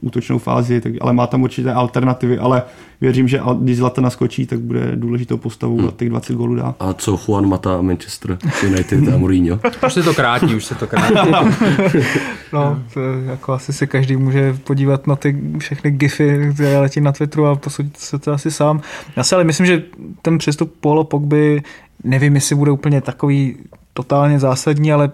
[0.00, 2.62] útočnou fázi, tak, ale má tam určité alternativy, ale
[3.00, 5.88] věřím, že když Zlata naskočí, tak bude důležitou postavu hmm.
[5.88, 6.74] a těch 20 gólů dá.
[6.80, 9.60] A co Juan Mata a Manchester United a Mourinho?
[9.86, 11.14] už se to krátí, už se to krátí.
[12.52, 17.12] no, to jako asi se každý může podívat na ty všechny gify, které letí na
[17.12, 18.80] Twitteru a posudit se to asi sám.
[19.16, 19.82] Já si ale myslím, že
[20.22, 21.62] ten přestup Polo Pogby
[22.04, 23.56] nevím, jestli bude úplně takový
[23.98, 25.10] totálně zásadní, ale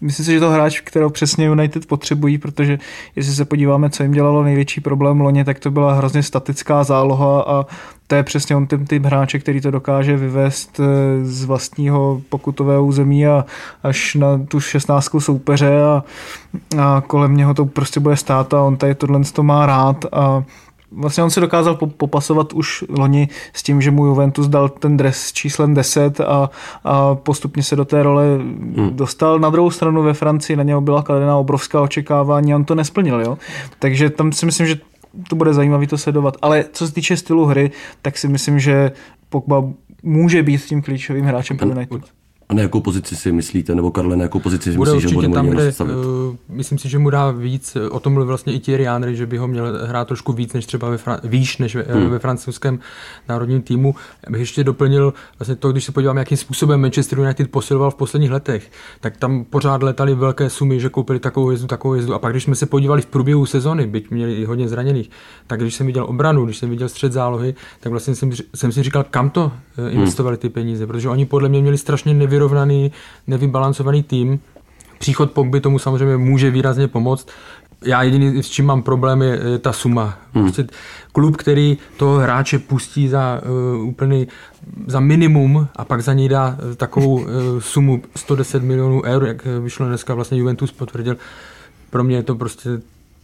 [0.00, 2.78] myslím si, že to hráč, kterého přesně United potřebují, protože
[3.16, 7.42] jestli se podíváme, co jim dělalo největší problém loně, tak to byla hrozně statická záloha
[7.42, 7.66] a
[8.06, 10.84] to je přesně on ten typ hráče, který to dokáže vyvést eh,
[11.24, 13.44] z vlastního pokutového území a
[13.82, 16.04] až na tu 16 soupeře a,
[16.78, 20.44] a kolem něho to prostě bude stát a on tady tohle to má rád a
[20.92, 25.16] vlastně on se dokázal popasovat už loni s tím, že mu Juventus dal ten dres
[25.16, 26.50] s číslem 10 a,
[26.84, 28.90] a postupně se do té role hmm.
[28.92, 29.38] dostal.
[29.38, 33.20] Na druhou stranu ve Francii na něho byla kladená obrovská očekávání a on to nesplnil.
[33.20, 33.38] Jo?
[33.78, 34.78] Takže tam si myslím, že
[35.28, 36.36] to bude zajímavé to sledovat.
[36.42, 37.70] Ale co se týče stylu hry,
[38.02, 38.92] tak si myslím, že
[39.28, 39.64] Pogba
[40.02, 42.02] může být tím klíčovým hráčem pro United.
[42.48, 45.14] A na jakou pozici si myslíte, nebo Karle, na jakou pozici si bude myslíš, že
[45.14, 45.88] bude tam, kde, uh,
[46.48, 49.38] Myslím si, že mu dá víc, o tom mluvil vlastně i Thierry Henry, že by
[49.38, 52.10] ho měl hrát trošku víc, než třeba ve výš, než ve, hmm.
[52.10, 52.78] ve francouzském
[53.28, 53.94] národním týmu.
[54.30, 58.30] Bych ještě doplnil vlastně to, když se podívám, jakým způsobem Manchester United posiloval v posledních
[58.30, 62.14] letech, tak tam pořád letali velké sumy, že koupili takovou jezdu, takovou jezdu.
[62.14, 65.10] A pak, když jsme se podívali v průběhu sezony, byť měli i hodně zraněných,
[65.46, 68.82] tak když jsem viděl obranu, když jsem viděl střed zálohy, tak vlastně jsem, jsem si
[68.82, 72.92] říkal, kam to eh, investovali ty peníze, protože oni podle mě měli strašně nevě nevyrovnaný,
[73.26, 74.40] nevybalancovaný tým.
[74.98, 77.28] Příchod Pogby tomu samozřejmě může výrazně pomoct.
[77.84, 80.18] Já jediný, s čím mám problém, je, je ta suma.
[80.32, 80.44] Hmm.
[80.44, 80.66] Prostě
[81.12, 83.40] klub, který toho hráče pustí za
[83.76, 84.28] uh, úplný,
[84.86, 89.46] za minimum a pak za něj dá uh, takovou uh, sumu 110 milionů eur, jak
[89.62, 91.16] vyšlo dneska vlastně Juventus potvrdil.
[91.90, 92.70] Pro mě je to prostě,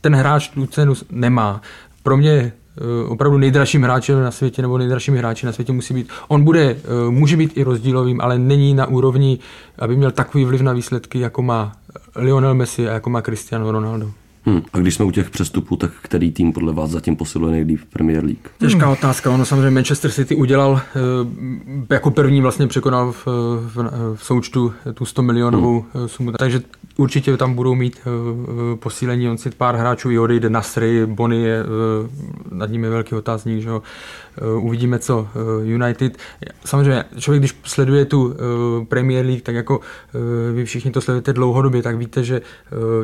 [0.01, 1.61] ten hráč tu cenu nemá.
[2.03, 2.62] Pro mě Eh,
[3.09, 6.09] opravdu nejdražším hráčem na světě nebo nejdražšími hráči na světě musí být.
[6.29, 9.39] On bude, eh, může být i rozdílovým, ale není na úrovni,
[9.79, 11.73] aby měl takový vliv na výsledky, jako má
[12.17, 14.11] Lionel Messi a jako má Cristiano Ronaldo.
[14.45, 14.63] Hmm.
[14.73, 17.85] A když jsme u těch přestupů, tak který tým podle vás zatím posiluje nejlíp v
[17.85, 18.49] Premier League?
[18.59, 18.93] Těžká hmm.
[18.93, 19.31] otázka.
[19.31, 20.81] Ono samozřejmě Manchester City udělal,
[21.91, 23.27] eh, jako první vlastně překonal v,
[23.75, 26.09] v, v součtu tu 100 milionovou hmm.
[26.09, 26.33] sumu.
[26.33, 26.61] Takže
[26.97, 28.01] určitě tam budou mít
[28.75, 29.29] posílení.
[29.29, 30.51] On si pár hráčů i odejde.
[30.51, 31.63] Nasry, Bony je,
[32.51, 33.63] nad ním je velký otázník.
[33.63, 33.71] Že?
[34.61, 35.29] Uvidíme, co
[35.65, 36.19] United.
[36.65, 38.35] Samozřejmě, člověk, když sleduje tu
[38.89, 39.81] Premier League, tak jako
[40.53, 42.41] vy všichni to sledujete dlouhodobě, tak víte, že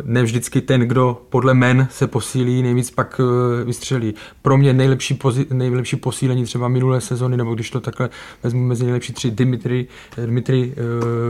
[0.05, 4.15] ne vždycky ten, kdo podle men se posílí, nejvíc pak eh, vystřelí.
[4.43, 8.11] Pro mě nejlepší, pozi, nejlepší posílení třeba minulé sezony, nebo když to takhle
[8.43, 9.87] vezmu mezi nejlepší tři, Dimitri,
[10.19, 10.75] eh, Dimitri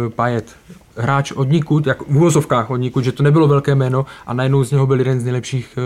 [0.08, 0.56] Payet,
[0.96, 4.64] hráč od nikud, jak v úvozovkách od nikud, že to nebylo velké jméno a najednou
[4.64, 5.78] z něho byl jeden z nejlepších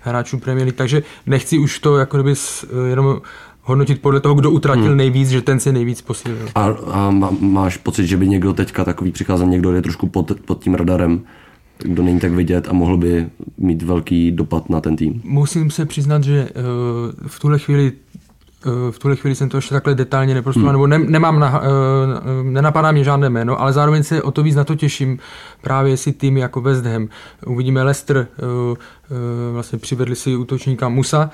[0.00, 2.34] hráčů Premier League, takže nechci už to jako kdyby
[2.88, 3.20] jenom
[3.68, 4.96] hodnotit podle toho, kdo utratil hmm.
[4.96, 6.48] nejvíc, že ten si nejvíc posílil.
[6.54, 10.62] A, a máš pocit, že by někdo teďka takový přicházel, někdo je trošku pod, pod
[10.62, 11.20] tím radarem,
[11.78, 13.26] kdo není tak vidět a mohl by
[13.58, 15.20] mít velký dopad na ten tým.
[15.24, 17.92] Musím se přiznat, že uh, v tuhle chvíli
[18.66, 20.90] uh, v tuhle chvíli jsem to ještě takhle detailně neprostudoval, hmm.
[20.90, 21.66] nebo ne, nemám na, uh,
[22.42, 25.18] nenapadá mě žádné jméno, ale zároveň se o to víc na to těším,
[25.62, 27.08] právě si tým jako West Ham.
[27.46, 28.26] Uvidíme Leicester,
[29.52, 31.30] vlastně přivedli si útočníka Musa,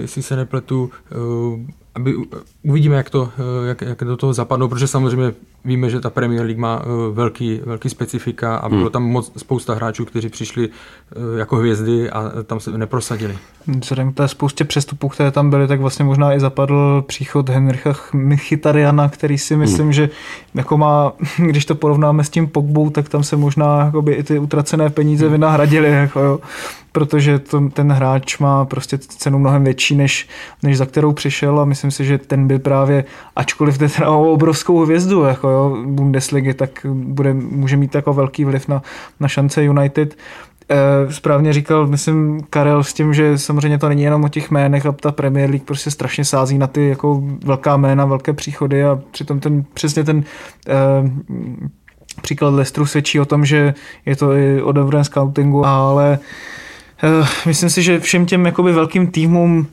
[0.00, 1.60] jestli se nepletu, uh,
[1.94, 2.14] aby,
[2.62, 3.32] uvidíme, jak, to,
[3.66, 5.32] jak, jak do toho zapadnou, protože samozřejmě
[5.68, 8.90] víme, že ta Premier League má uh, velký, velký specifika a bylo hmm.
[8.90, 13.38] tam moc spousta hráčů, kteří přišli uh, jako hvězdy a tam se neprosadili.
[13.66, 17.94] Vzhledem k té spoustě přestupů, které tam byly, tak vlastně možná i zapadl příchod Henricha
[18.12, 19.92] Michytariana, který si myslím, hmm.
[19.92, 20.10] že
[20.54, 24.38] jako má, když to porovnáme s tím Pogbou, tak tam se možná jakoby, i ty
[24.38, 25.32] utracené peníze hmm.
[25.32, 26.40] vynahradily, jako jo,
[26.92, 30.28] protože to, ten hráč má prostě cenu mnohem větší, než,
[30.62, 33.04] než za kterou přišel a myslím si, že ten by právě,
[33.36, 38.44] ačkoliv jde teda o obrovskou hvězdu, jako jo, Bundesligy, tak bude, může mít jako velký
[38.44, 38.82] vliv na,
[39.20, 40.16] na šance United.
[40.70, 44.86] E, správně říkal, myslím, Karel s tím, že samozřejmě to není jenom o těch jménech
[44.86, 49.00] a ta Premier League prostě strašně sází na ty jako velká jména, velké příchody a
[49.10, 50.24] přitom ten, přesně ten
[50.68, 50.74] e,
[52.20, 53.74] příklad Lestru svědčí o tom, že
[54.06, 56.18] je to i o dobrém scoutingu, ale
[57.02, 59.66] e, myslím si, že všem těm jakoby velkým týmům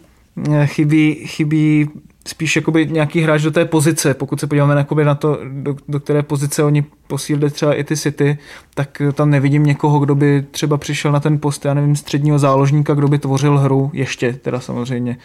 [0.65, 1.89] chybí, chybí
[2.27, 4.13] spíš jakoby nějaký hráč do té pozice.
[4.13, 7.97] Pokud se podíváme jakoby na to, do, do které pozice oni posílili třeba i ty
[7.97, 8.38] City,
[8.73, 12.93] tak tam nevidím někoho, kdo by třeba přišel na ten post, já nevím, středního záložníka,
[12.93, 15.17] kdo by tvořil hru ještě, teda samozřejmě.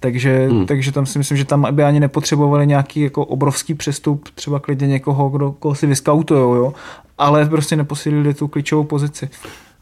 [0.00, 0.66] Takže, hmm.
[0.66, 4.86] takže tam si myslím, že tam by ani nepotřebovali nějaký jako obrovský přestup, třeba klidně
[4.86, 6.74] někoho, kdo, koho si vyskautujou, jo?
[7.18, 9.28] ale prostě neposílili tu klíčovou pozici.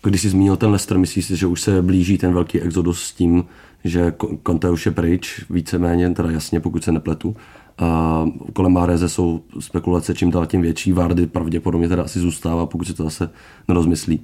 [0.03, 3.13] Když jsi zmínil ten Leicester, myslíš si, že už se blíží ten velký exodus s
[3.13, 3.45] tím,
[3.89, 4.13] že
[4.47, 7.37] Conte už je pryč, víceméně, teda jasně, pokud se nepletu.
[7.79, 12.87] A kolem Máreze jsou spekulace čím dál tím větší, Vardy pravděpodobně teda asi zůstává, pokud
[12.87, 13.31] se to zase
[13.69, 14.21] nerozmyslí.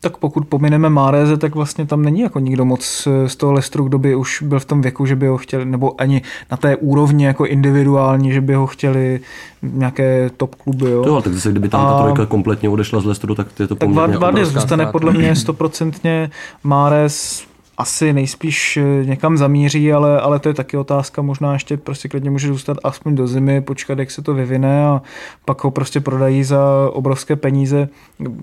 [0.00, 3.98] Tak pokud pomineme Máreze, tak vlastně tam není jako nikdo moc z toho Lestru, kdo
[3.98, 7.24] by už byl v tom věku, že by ho chtěli, nebo ani na té úrovni
[7.24, 9.20] jako individuální, že by ho chtěli
[9.62, 10.90] nějaké top kluby.
[10.90, 11.04] Jo.
[11.06, 13.88] Jo, tak zase kdyby tam ta trojka kompletně odešla z Lestru, tak je to tak
[13.88, 16.30] poměrně Vardy zůstane podle mě stoprocentně
[16.64, 17.44] Márez
[17.78, 22.30] asi nejspíš eh, někam zamíří, ale, ale to je taky otázka, možná ještě prostě klidně
[22.30, 25.02] může zůstat aspoň do zimy, počkat, jak se to vyvine a
[25.44, 27.88] pak ho prostě prodají za obrovské peníze.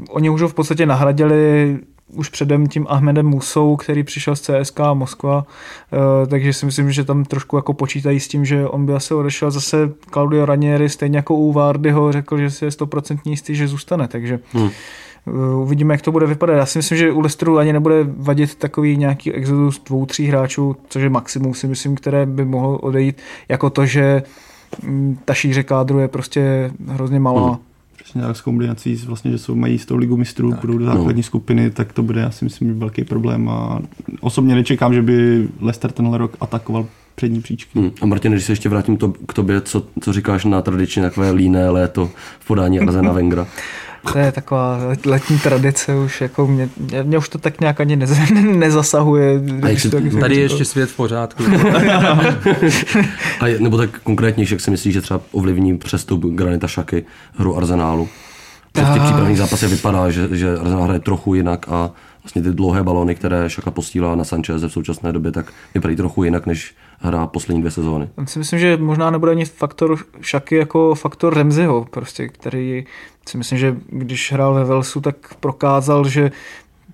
[0.10, 1.80] Oni už ho v podstatě nahradili
[2.14, 7.04] už předem tím Ahmedem Musou, který přišel z CSK Moskva, uh, takže si myslím, že
[7.04, 9.52] tam trošku jako počítají s tím, že on by asi odešel.
[9.52, 14.08] Zase Claudio Ranieri, stejně jako u Vardyho, řekl, že si je stoprocentní jistý, že zůstane,
[14.08, 14.70] takže hmm.
[15.62, 16.54] Uvidíme, jak to bude vypadat.
[16.54, 20.76] Já si myslím, že u Leicesteru ani nebude vadit takový nějaký exodus dvou, tří hráčů,
[20.90, 23.18] což je maximum, si myslím, které by mohlo odejít,
[23.50, 24.24] jako to, že
[24.84, 27.48] mm, ta šíře kádru je prostě hrozně malá.
[27.48, 27.58] Hmm.
[28.04, 31.20] Přesně tak s kombinací, vlastně, že jsou, mají s tou ligu mistrů, budou do základní
[31.22, 31.24] no.
[31.24, 33.80] skupiny, tak to bude, já si myslím, velký problém a
[34.22, 36.86] osobně nečekám, že by Leicester tenhle rok atakoval
[37.16, 37.80] přední příčky.
[37.80, 37.92] Hmm.
[38.02, 41.32] A Martin, když se ještě vrátím to, k tobě, co, co říkáš na tradičně takové
[41.32, 42.10] líné léto
[42.40, 43.48] v podání Arzena Vengra?
[44.14, 46.70] To je taková letní tradice už, jako mě,
[47.04, 48.12] mě už to tak nějak ani nez,
[48.56, 49.42] nezasahuje.
[49.62, 51.44] A jak to, tady je ještě svět v pořádku.
[53.40, 57.06] a je, nebo tak konkrétně, jak si myslíš, že třeba ovlivní přestup Granita Šaky
[57.36, 58.10] hru Arsenálu?
[58.74, 61.92] Co v těch přípravných zápasech vypadá, že, že Arsenal hraje trochu jinak a
[62.24, 66.24] vlastně ty dlouhé balony, které Šaka postílá na Sanchez v současné době, tak vypadají trochu
[66.24, 68.10] jinak, než hra poslední dvě sezóny.
[68.18, 72.86] Já si myslím, že možná nebude ani faktor Šaky jako faktor Remziho, prostě, který
[73.28, 76.32] si myslím, že když hrál ve Velsu, tak prokázal, že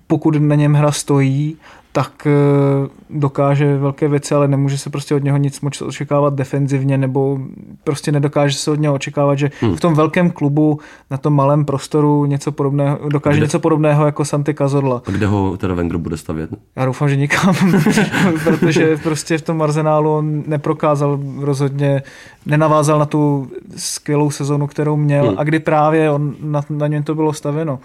[0.06, 1.56] pokud na něm hra stojí
[1.92, 6.98] tak eh, dokáže velké věci, ale nemůže se prostě od něho nic moc očekávat defenzivně,
[6.98, 7.38] nebo
[7.84, 9.76] prostě nedokáže se od něho očekávat, že hmm.
[9.76, 10.80] v tom velkém klubu,
[11.10, 13.46] na tom malém prostoru něco podobného, dokáže kde?
[13.46, 15.02] něco podobného jako Santi Cazorla.
[15.06, 16.50] A kde ho teda Wenger bude stavět?
[16.76, 17.54] Já doufám, že nikam,
[18.44, 22.02] protože prostě v tom arzenálu on neprokázal rozhodně,
[22.46, 25.38] nenavázal na tu skvělou sezonu, kterou měl hmm.
[25.38, 27.78] a kdy právě on, na, na něm to bylo stavěno.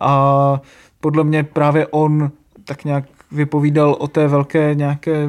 [0.00, 0.60] A
[1.00, 2.30] podle mě právě on
[2.64, 5.28] tak nějak vypovídal o té velké nějaké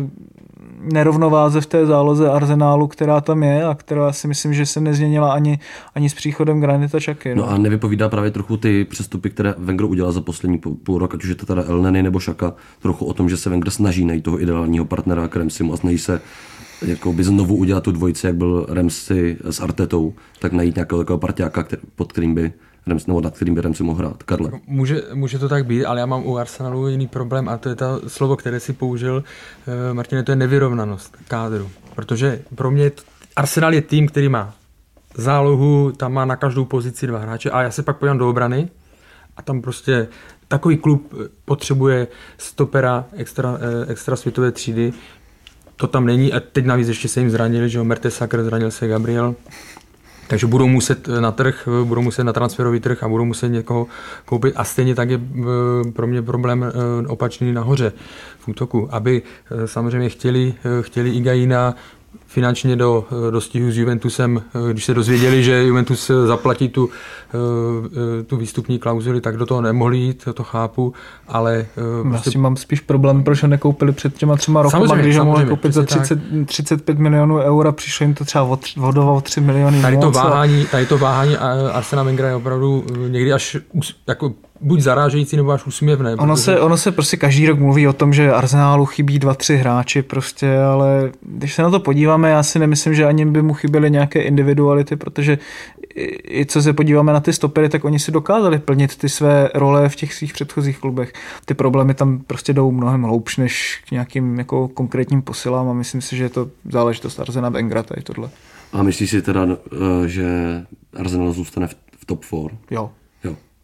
[0.82, 5.34] nerovnováze v té záloze arzenálu, která tam je a která si myslím, že se nezměnila
[5.34, 5.60] ani,
[5.95, 7.36] ani s příchodem Granita Čaky.
[7.36, 7.41] No.
[7.41, 11.24] no a nevypovídá právě trochu ty přestupy, které Wenger udělal za poslední půl rok, ať
[11.24, 14.24] už je to teda Elneny nebo Šaka, trochu o tom, že se Wenger snaží najít
[14.24, 16.22] toho ideálního partnera k Remsimu a snaží se
[17.12, 21.64] by znovu udělat tu dvojici, jak byl Remsi s Artetou, tak najít nějakého takového partiáka,
[21.64, 22.54] který, pod kterým by
[22.88, 24.23] Rems, nebo nad kterým Remsi mohl hrát.
[24.23, 24.51] Karle.
[24.67, 27.75] Může, může to tak být, ale já mám u Arsenalu jiný problém a to je
[27.75, 29.23] to slovo, které si použil,
[29.67, 31.69] uh, Martine, to je nevyrovnanost kádru.
[31.95, 32.91] Protože pro mě
[33.36, 34.53] Arsenal je tým, který má
[35.15, 38.69] zálohu, tam má na každou pozici dva hráče a já se pak podívám do obrany
[39.38, 40.07] a tam prostě
[40.47, 41.13] takový klub
[41.45, 42.07] potřebuje
[42.38, 44.93] stopera extra, eh, extra světové třídy,
[45.75, 47.86] to tam není a teď navíc ještě se jim zranili, že jo,
[48.41, 49.36] zranil se Gabriel,
[50.32, 53.88] takže budou muset na trh, budou muset na transferový trh a budou muset někoho
[54.25, 54.53] koupit.
[54.57, 57.93] A stejně tak je eh, pro mě problém eh, opačný nahoře
[58.39, 61.75] v útoku, aby eh, samozřejmě chtěli, chtěli Igaina,
[62.32, 66.89] finančně do, do stihu s Juventusem, když se dozvěděli, že Juventus zaplatí tu,
[68.27, 70.91] tu výstupní klauzuli, tak do toho nemohli jít, to30,
[71.27, 71.65] ale...
[72.05, 72.39] Já prostě...
[72.39, 75.84] mám spíš problém, proč ho nekoupili před těma třema rokama, když ho mohli koupit za
[75.84, 79.97] 30, 35 milionů eur a přišlo jim to třeba o, o, o 3 miliony tady
[79.97, 81.38] to, váhání, tady to váhání
[81.73, 83.57] Arsena Wengera je opravdu někdy až
[84.07, 86.13] jako buď zarážející nebo až úsměvné.
[86.15, 86.43] Ono, protože...
[86.43, 90.01] se, ono se prostě každý rok mluví o tom, že Arsenálu chybí dva, tři hráči
[90.01, 91.79] prostě, ale když se na to
[92.22, 95.38] podíváme, já si nemyslím, že ani by mu chyběly nějaké individuality, protože
[96.30, 99.89] i co se podíváme na ty stopery, tak oni si dokázali plnit ty své role
[99.89, 101.13] v těch svých předchozích klubech.
[101.45, 106.01] Ty problémy tam prostě jdou mnohem hloubš než k nějakým jako konkrétním posilám a myslím
[106.01, 108.30] si, že je to záležitost Arsena Wengra tady tohle.
[108.74, 110.26] A myslíš si teda, eh, že
[110.95, 111.67] Arsenal zůstane
[111.97, 112.57] v top 4?
[112.72, 112.89] Jo.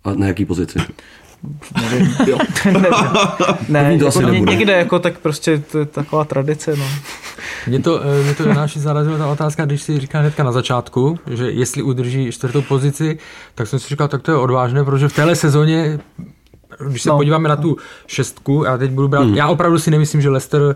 [0.04, 0.80] A na jaký pozici?
[1.82, 2.16] Nevím.
[2.28, 2.38] Jo.
[3.70, 6.76] ne, to jako ně, někde jako tak prostě to je taková tradice.
[6.76, 6.86] No.
[7.68, 11.20] Mě to, eh, mě to Janáši zarazila ta otázka, když si říká hnedka na začátku,
[11.32, 13.18] že jestli udrží čtvrtou pozici,
[13.56, 16.00] tak jsem si říkal, tak to je odvážné, protože v téhle sezóně
[16.88, 17.18] když se no.
[17.18, 17.78] podíváme na tu
[18.08, 19.36] šestku, já teď budu brát, hmm.
[19.36, 20.76] já opravdu si nemyslím, že Leicester uh,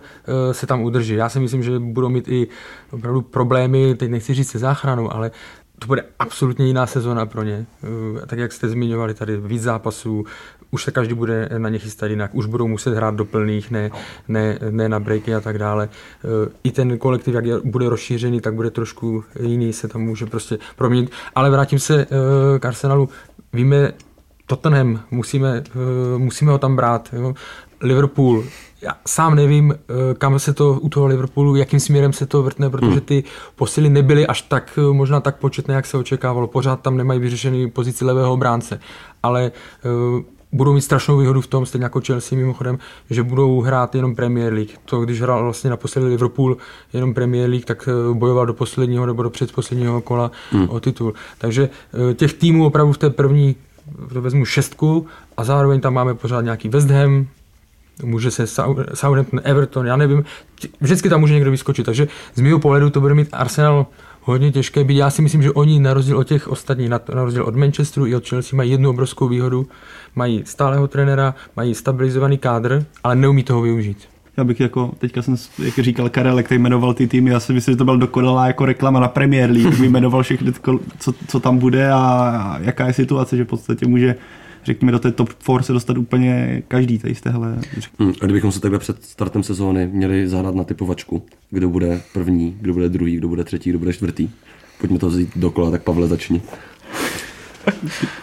[0.52, 1.14] se tam udrží.
[1.14, 2.48] Já si myslím, že budou mít i
[2.92, 5.32] opravdu problémy, teď nechci říct se záchranou, ale
[5.82, 7.66] to bude absolutně jiná sezona pro ně.
[7.84, 10.26] Eh, tak jak jste zmiňovali tady, víc zápasů,
[10.72, 13.90] už se každý bude na ně chystat jinak, už budou muset hrát do plných, ne,
[14.28, 15.90] ne, ne na breaky a tak dále.
[15.92, 20.58] Eh, I ten kolektiv, jak bude rozšířený, tak bude trošku jiný, se tam může prostě
[20.76, 21.12] proměnit.
[21.36, 23.10] Ale vrátím se eh, k Arsenalu.
[23.54, 23.94] Víme,
[24.46, 25.64] Tottenham, musíme,
[26.18, 27.14] musíme ho tam brát.
[27.82, 28.44] Liverpool,
[28.82, 32.70] já sám nevím, eh, kam se to u toho Liverpoolu, jakým směrem se to vrtne,
[32.70, 33.02] protože hmm.
[33.02, 33.24] ty
[33.56, 36.48] posily nebyly až tak eh, možná tak početné, jak se očekávalo.
[36.48, 38.80] Pořád tam nemají vyřešený pozici levého obránce,
[39.24, 39.52] ale
[39.86, 40.22] uh,
[40.52, 42.80] budou mít strašnou výhodu v tom, stejně jako Chelsea mimochodem,
[43.10, 44.72] že budou hrát jenom Premier League.
[44.86, 46.58] To, když hrál vlastně na poslední Liverpool
[46.94, 50.70] jenom Premier League, tak bojoval do posledního nebo do předposledního kola hmm.
[50.70, 51.14] o titul.
[51.38, 51.70] Takže
[52.16, 53.56] těch týmů opravdu v té první
[54.14, 55.08] to vezmu šestku
[55.38, 57.28] a zároveň tam máme pořád nějaký West Ham,
[58.04, 58.48] může se
[58.94, 60.24] Southampton, Everton, já nevím,
[60.82, 63.86] vždycky tam může někdo vyskočit, takže z mého pohledu to bude mít Arsenal
[64.22, 64.98] hodně těžké být.
[64.98, 68.16] Já si myslím, že oni na rozdíl od těch ostatních, na, rozdíl od Manchesteru i
[68.16, 69.68] od Chelsea mají jednu obrovskou výhodu,
[70.16, 73.98] mají stálého trenéra, mají stabilizovaný kádr, ale neumí toho využít.
[74.38, 77.74] Já bych jako, teďka jsem, jak říkal Karel, jak jmenoval ty týmy, já si myslím,
[77.74, 80.54] že to byl dokonalá jako reklama na Premier League, jmenoval všechny,
[81.00, 84.16] co, co tam bude a jaká je situace, že v podstatě může
[84.64, 87.58] řekněme, do té top 4 se dostat úplně každý tady z téhle.
[88.00, 92.58] Hmm, a kdybychom se takhle před startem sezóny měli zahrát na typovačku, kdo bude první,
[92.62, 94.30] kdo bude druhý, kdo bude třetí, kdo bude čtvrtý.
[94.80, 96.42] Pojďme to vzít dokola, tak Pavle začni.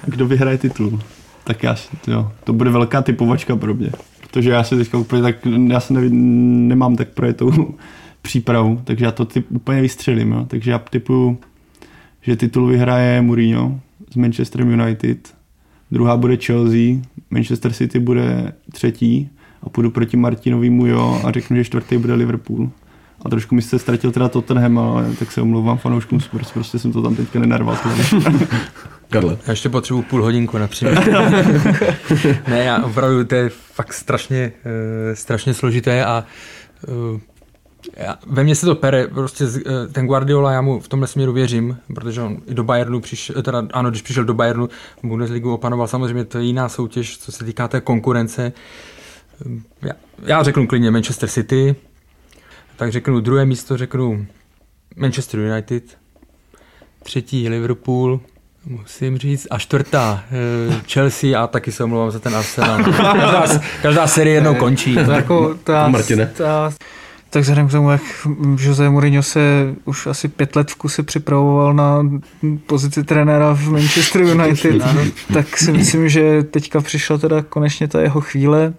[0.07, 1.01] kdo vyhraje titul?
[1.45, 1.76] Tak já,
[2.09, 3.91] jo, to bude velká typovačka pro mě.
[4.20, 5.36] Protože já se teďka úplně tak,
[5.68, 6.09] já se neví,
[6.68, 7.74] nemám tak projetou
[8.22, 10.32] přípravu, takže já to typ, úplně vystřelím.
[10.32, 10.45] Jo.
[10.49, 11.39] Takže já typuju,
[12.22, 13.80] že titul vyhraje Mourinho
[14.12, 15.38] z Manchester United
[15.91, 19.30] druhá bude Chelsea, Manchester City bude třetí
[19.62, 22.70] a půjdu proti Martinovému jo a řeknu, že čtvrtý bude Liverpool.
[23.24, 26.93] A trošku mi se ztratil teda Tottenham, ale tak se omlouvám fanouškům Spurs, prostě jsem
[26.93, 27.78] to tam teďka nenarval.
[29.11, 29.39] Karle.
[29.47, 31.07] Já ještě potřebuji půl hodinku například.
[32.49, 36.24] ne, já opravdu to je fakt strašně, uh, strašně složité a
[37.12, 37.20] uh,
[37.97, 41.32] já, ve mně se to pere, prostě eh, ten Guardiola, já mu v tomhle směru
[41.32, 44.68] věřím, protože on i do Bayernu přišel, teda ano, když přišel do Bayernu,
[45.03, 48.53] Bundesligu opanoval, samozřejmě to je jiná soutěž, co se týká té konkurence.
[49.82, 51.76] Já, já řeknu klidně Manchester City,
[52.76, 54.26] tak řeknu druhé místo, řeknu
[54.97, 55.99] Manchester United,
[57.03, 58.20] třetí Liverpool,
[58.64, 62.84] musím říct, a čtvrtá eh, Chelsea a taky se omlouvám za ten Arsenal.
[62.93, 64.95] Každá, každá série jednou končí.
[64.95, 66.26] To jako ta, Martine.
[66.36, 66.72] Ta,
[67.31, 68.03] tak vzhledem k tomu, jak
[68.61, 72.11] Jose Mourinho se už asi pět let v kuse připravoval na
[72.66, 74.83] pozici trenéra v Manchester United,
[75.33, 78.74] tak si myslím, že teďka přišla teda konečně ta jeho chvíle.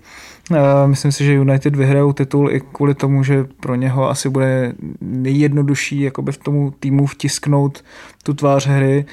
[0.85, 6.01] Myslím si, že United vyhrajou titul i kvůli tomu, že pro něho asi bude nejjednodušší
[6.01, 7.83] jakoby v tomu týmu vtisknout
[8.23, 9.05] tu tvář hry,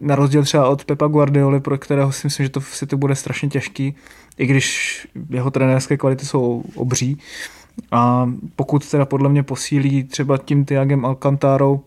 [0.00, 3.14] na rozdíl třeba od Pepa Guardioli, pro kterého si myslím, že to v City bude
[3.14, 3.94] strašně těžký,
[4.38, 4.98] i když
[5.30, 7.18] jeho trenérské kvality jsou obří.
[7.92, 11.80] A pokud teda podle mě posílí třeba tím Tiagem Alcantarou,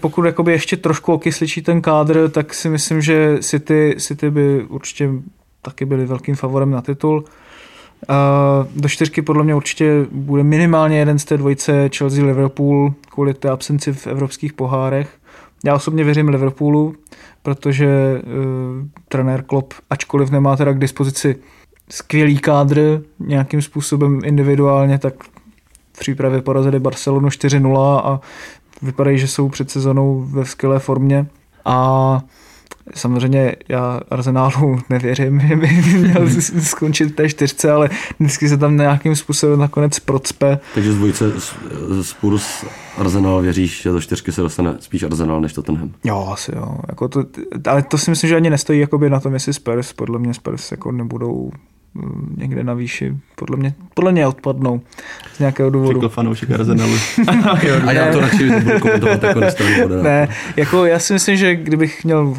[0.00, 5.10] pokud jakoby ještě trošku okysličí ten kádr, tak si myslím, že City, City by určitě
[5.62, 7.24] taky byli velkým favorem na titul.
[8.76, 13.92] Do čtyřky podle mě určitě bude minimálně jeden z té dvojce Chelsea-Liverpool kvůli té absenci
[13.92, 15.16] v evropských pohárech.
[15.64, 16.94] Já osobně věřím Liverpoolu,
[17.42, 17.86] protože
[18.22, 21.36] uh, trenér Klopp, ačkoliv nemá teda k dispozici
[21.90, 25.14] skvělý kádr nějakým způsobem individuálně, tak
[25.92, 28.20] v přípravě porazili Barcelonu 4-0 a
[28.82, 31.26] vypadají, že jsou před sezonou ve skvělé formě.
[31.64, 32.20] A
[32.94, 35.66] Samozřejmě já Arsenálu nevěřím, že by
[35.98, 36.28] měl
[36.60, 40.58] skončit v té čtyřce, ale vždycky se tam nějakým způsobem nakonec procpe.
[40.74, 41.32] Takže z dvojice
[42.02, 42.64] Spurs
[42.98, 45.90] Arsenal věříš, že do čtyřky se dostane spíš Arsenal než Tottenham?
[46.04, 46.78] Jo, asi jo.
[46.88, 47.24] Jako to,
[47.66, 50.70] ale to si myslím, že ani nestojí jakoby na tom, jestli Spurs, podle mě Spurs
[50.70, 51.50] jako nebudou
[52.36, 53.16] někde na výši.
[53.36, 54.80] Podle mě, podle mě odpadnou
[55.34, 56.00] z nějakého důvodu.
[56.00, 56.94] Řekl fanoušek Arsenalu.
[57.86, 59.40] a já to radši budu komentovat jako
[60.02, 62.36] Ne, jako já si myslím, že kdybych měl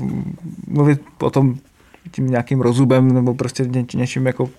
[0.67, 1.55] mluvit o tom
[2.11, 4.49] tím nějakým rozubem nebo prostě ně, něčím jako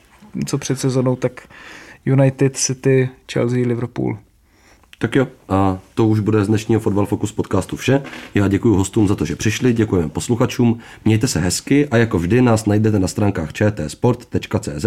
[0.47, 1.33] co před sezonou, tak
[2.07, 4.19] United, City, Chelsea, Liverpool.
[5.03, 8.03] Tak jo, a to už bude z dnešního Fotbal Focus podcastu vše.
[8.35, 12.43] Já děkuji hostům za to, že přišli, děkujeme posluchačům, mějte se hezky a jako vždy
[12.43, 14.87] nás najdete na stránkách čtsport.cz,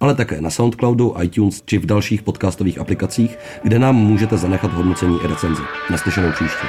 [0.00, 5.18] ale také na Soundcloudu, iTunes či v dalších podcastových aplikacích, kde nám můžete zanechat hodnocení
[5.24, 5.62] i recenzi.
[5.90, 6.66] Naslyšenou příště.